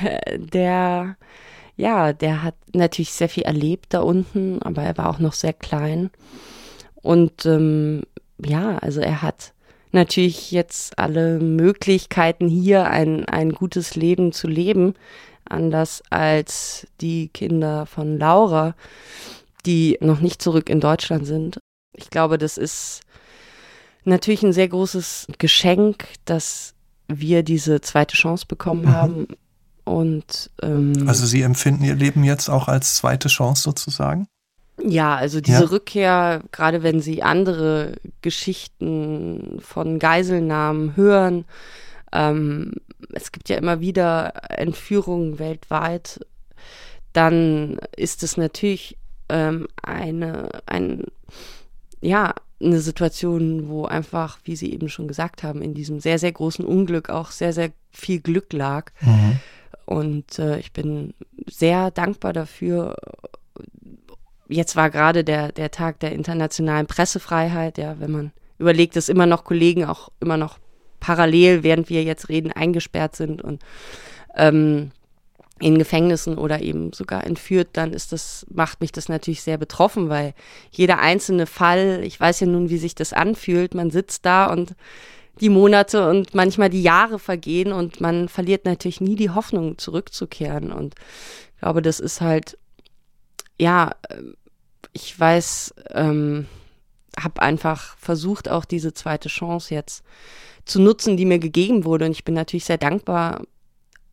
[0.36, 1.16] der
[1.76, 5.52] ja, der hat natürlich sehr viel erlebt da unten, aber er war auch noch sehr
[5.52, 6.10] klein.
[7.02, 8.02] Und ähm,
[8.44, 9.52] ja, also er hat
[9.90, 14.94] natürlich jetzt alle Möglichkeiten hier ein, ein gutes Leben zu leben,
[15.44, 18.74] anders als die Kinder von Laura,
[19.66, 21.58] die noch nicht zurück in Deutschland sind.
[21.94, 23.00] Ich glaube, das ist
[24.04, 26.74] natürlich ein sehr großes Geschenk, dass
[27.08, 28.92] wir diese zweite Chance bekommen mhm.
[28.92, 29.26] haben
[29.84, 34.26] und ähm, also Sie empfinden Ihr Leben jetzt auch als zweite Chance sozusagen?
[34.82, 35.68] Ja, also diese ja.
[35.68, 41.44] Rückkehr, gerade wenn Sie andere Geschichten von Geiselnahmen hören,
[42.12, 42.72] ähm,
[43.12, 46.20] es gibt ja immer wieder Entführungen weltweit,
[47.12, 48.96] dann ist es natürlich
[49.28, 51.04] ähm, eine, ein,
[52.00, 56.32] ja, eine Situation, wo einfach, wie Sie eben schon gesagt haben, in diesem sehr, sehr
[56.32, 58.90] großen Unglück auch sehr, sehr viel Glück lag.
[59.00, 59.38] Mhm.
[59.92, 61.12] Und äh, ich bin
[61.46, 62.96] sehr dankbar dafür.
[64.48, 69.26] Jetzt war gerade der, der Tag der internationalen Pressefreiheit, ja, wenn man überlegt, dass immer
[69.26, 70.58] noch Kollegen auch immer noch
[71.00, 73.60] parallel, während wir jetzt reden, eingesperrt sind und
[74.34, 74.92] ähm,
[75.60, 80.08] in Gefängnissen oder eben sogar entführt, dann ist das, macht mich das natürlich sehr betroffen,
[80.08, 80.32] weil
[80.70, 84.74] jeder einzelne Fall, ich weiß ja nun, wie sich das anfühlt, man sitzt da und
[85.42, 90.70] die Monate und manchmal die Jahre vergehen und man verliert natürlich nie die Hoffnung, zurückzukehren.
[90.70, 90.94] Und
[91.54, 92.56] ich glaube, das ist halt,
[93.58, 93.90] ja,
[94.92, 96.46] ich weiß, ähm,
[97.20, 100.04] habe einfach versucht, auch diese zweite Chance jetzt
[100.64, 102.04] zu nutzen, die mir gegeben wurde.
[102.04, 103.42] Und ich bin natürlich sehr dankbar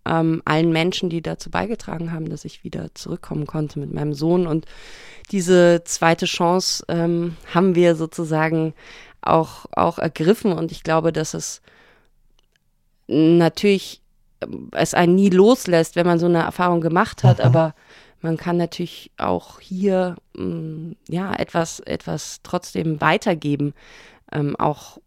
[0.06, 4.48] ähm, allen Menschen, die dazu beigetragen haben, dass ich wieder zurückkommen konnte mit meinem Sohn.
[4.48, 4.66] Und
[5.32, 8.74] diese zweite Chance ähm, haben wir sozusagen
[9.22, 11.62] auch, auch ergriffen und ich glaube, dass es
[13.08, 14.02] natürlich
[14.42, 17.46] ähm, es einen nie loslässt, wenn man so eine Erfahrung gemacht hat, mhm.
[17.46, 17.76] aber
[18.22, 23.74] man kann natürlich auch hier mm, ja etwas etwas trotzdem weitergeben.
[24.32, 25.00] Ähm, auch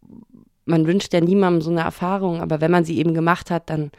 [0.65, 3.91] man wünscht ja niemandem so eine Erfahrung, aber wenn man sie eben gemacht hat, dann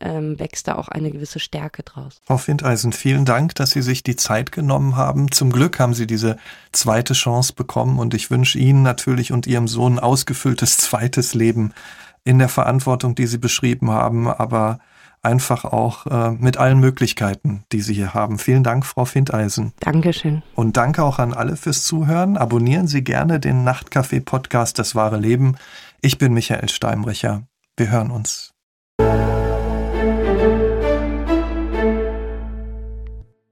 [0.00, 2.20] ähm, wächst da auch eine gewisse Stärke draus.
[2.24, 5.30] Frau Findeisen, vielen Dank, dass Sie sich die Zeit genommen haben.
[5.30, 6.36] Zum Glück haben Sie diese
[6.72, 11.72] zweite Chance bekommen und ich wünsche Ihnen natürlich und Ihrem Sohn ein ausgefülltes zweites Leben
[12.24, 14.80] in der Verantwortung, die Sie beschrieben haben, aber
[15.22, 18.38] einfach auch äh, mit allen Möglichkeiten, die Sie hier haben.
[18.38, 19.72] Vielen Dank, Frau Findeisen.
[19.80, 20.42] Dankeschön.
[20.54, 22.36] Und danke auch an alle fürs Zuhören.
[22.36, 25.56] Abonnieren Sie gerne den Nachtcafé-Podcast Das wahre Leben.
[26.00, 27.42] Ich bin Michael Steinbrecher.
[27.76, 28.52] Wir hören uns.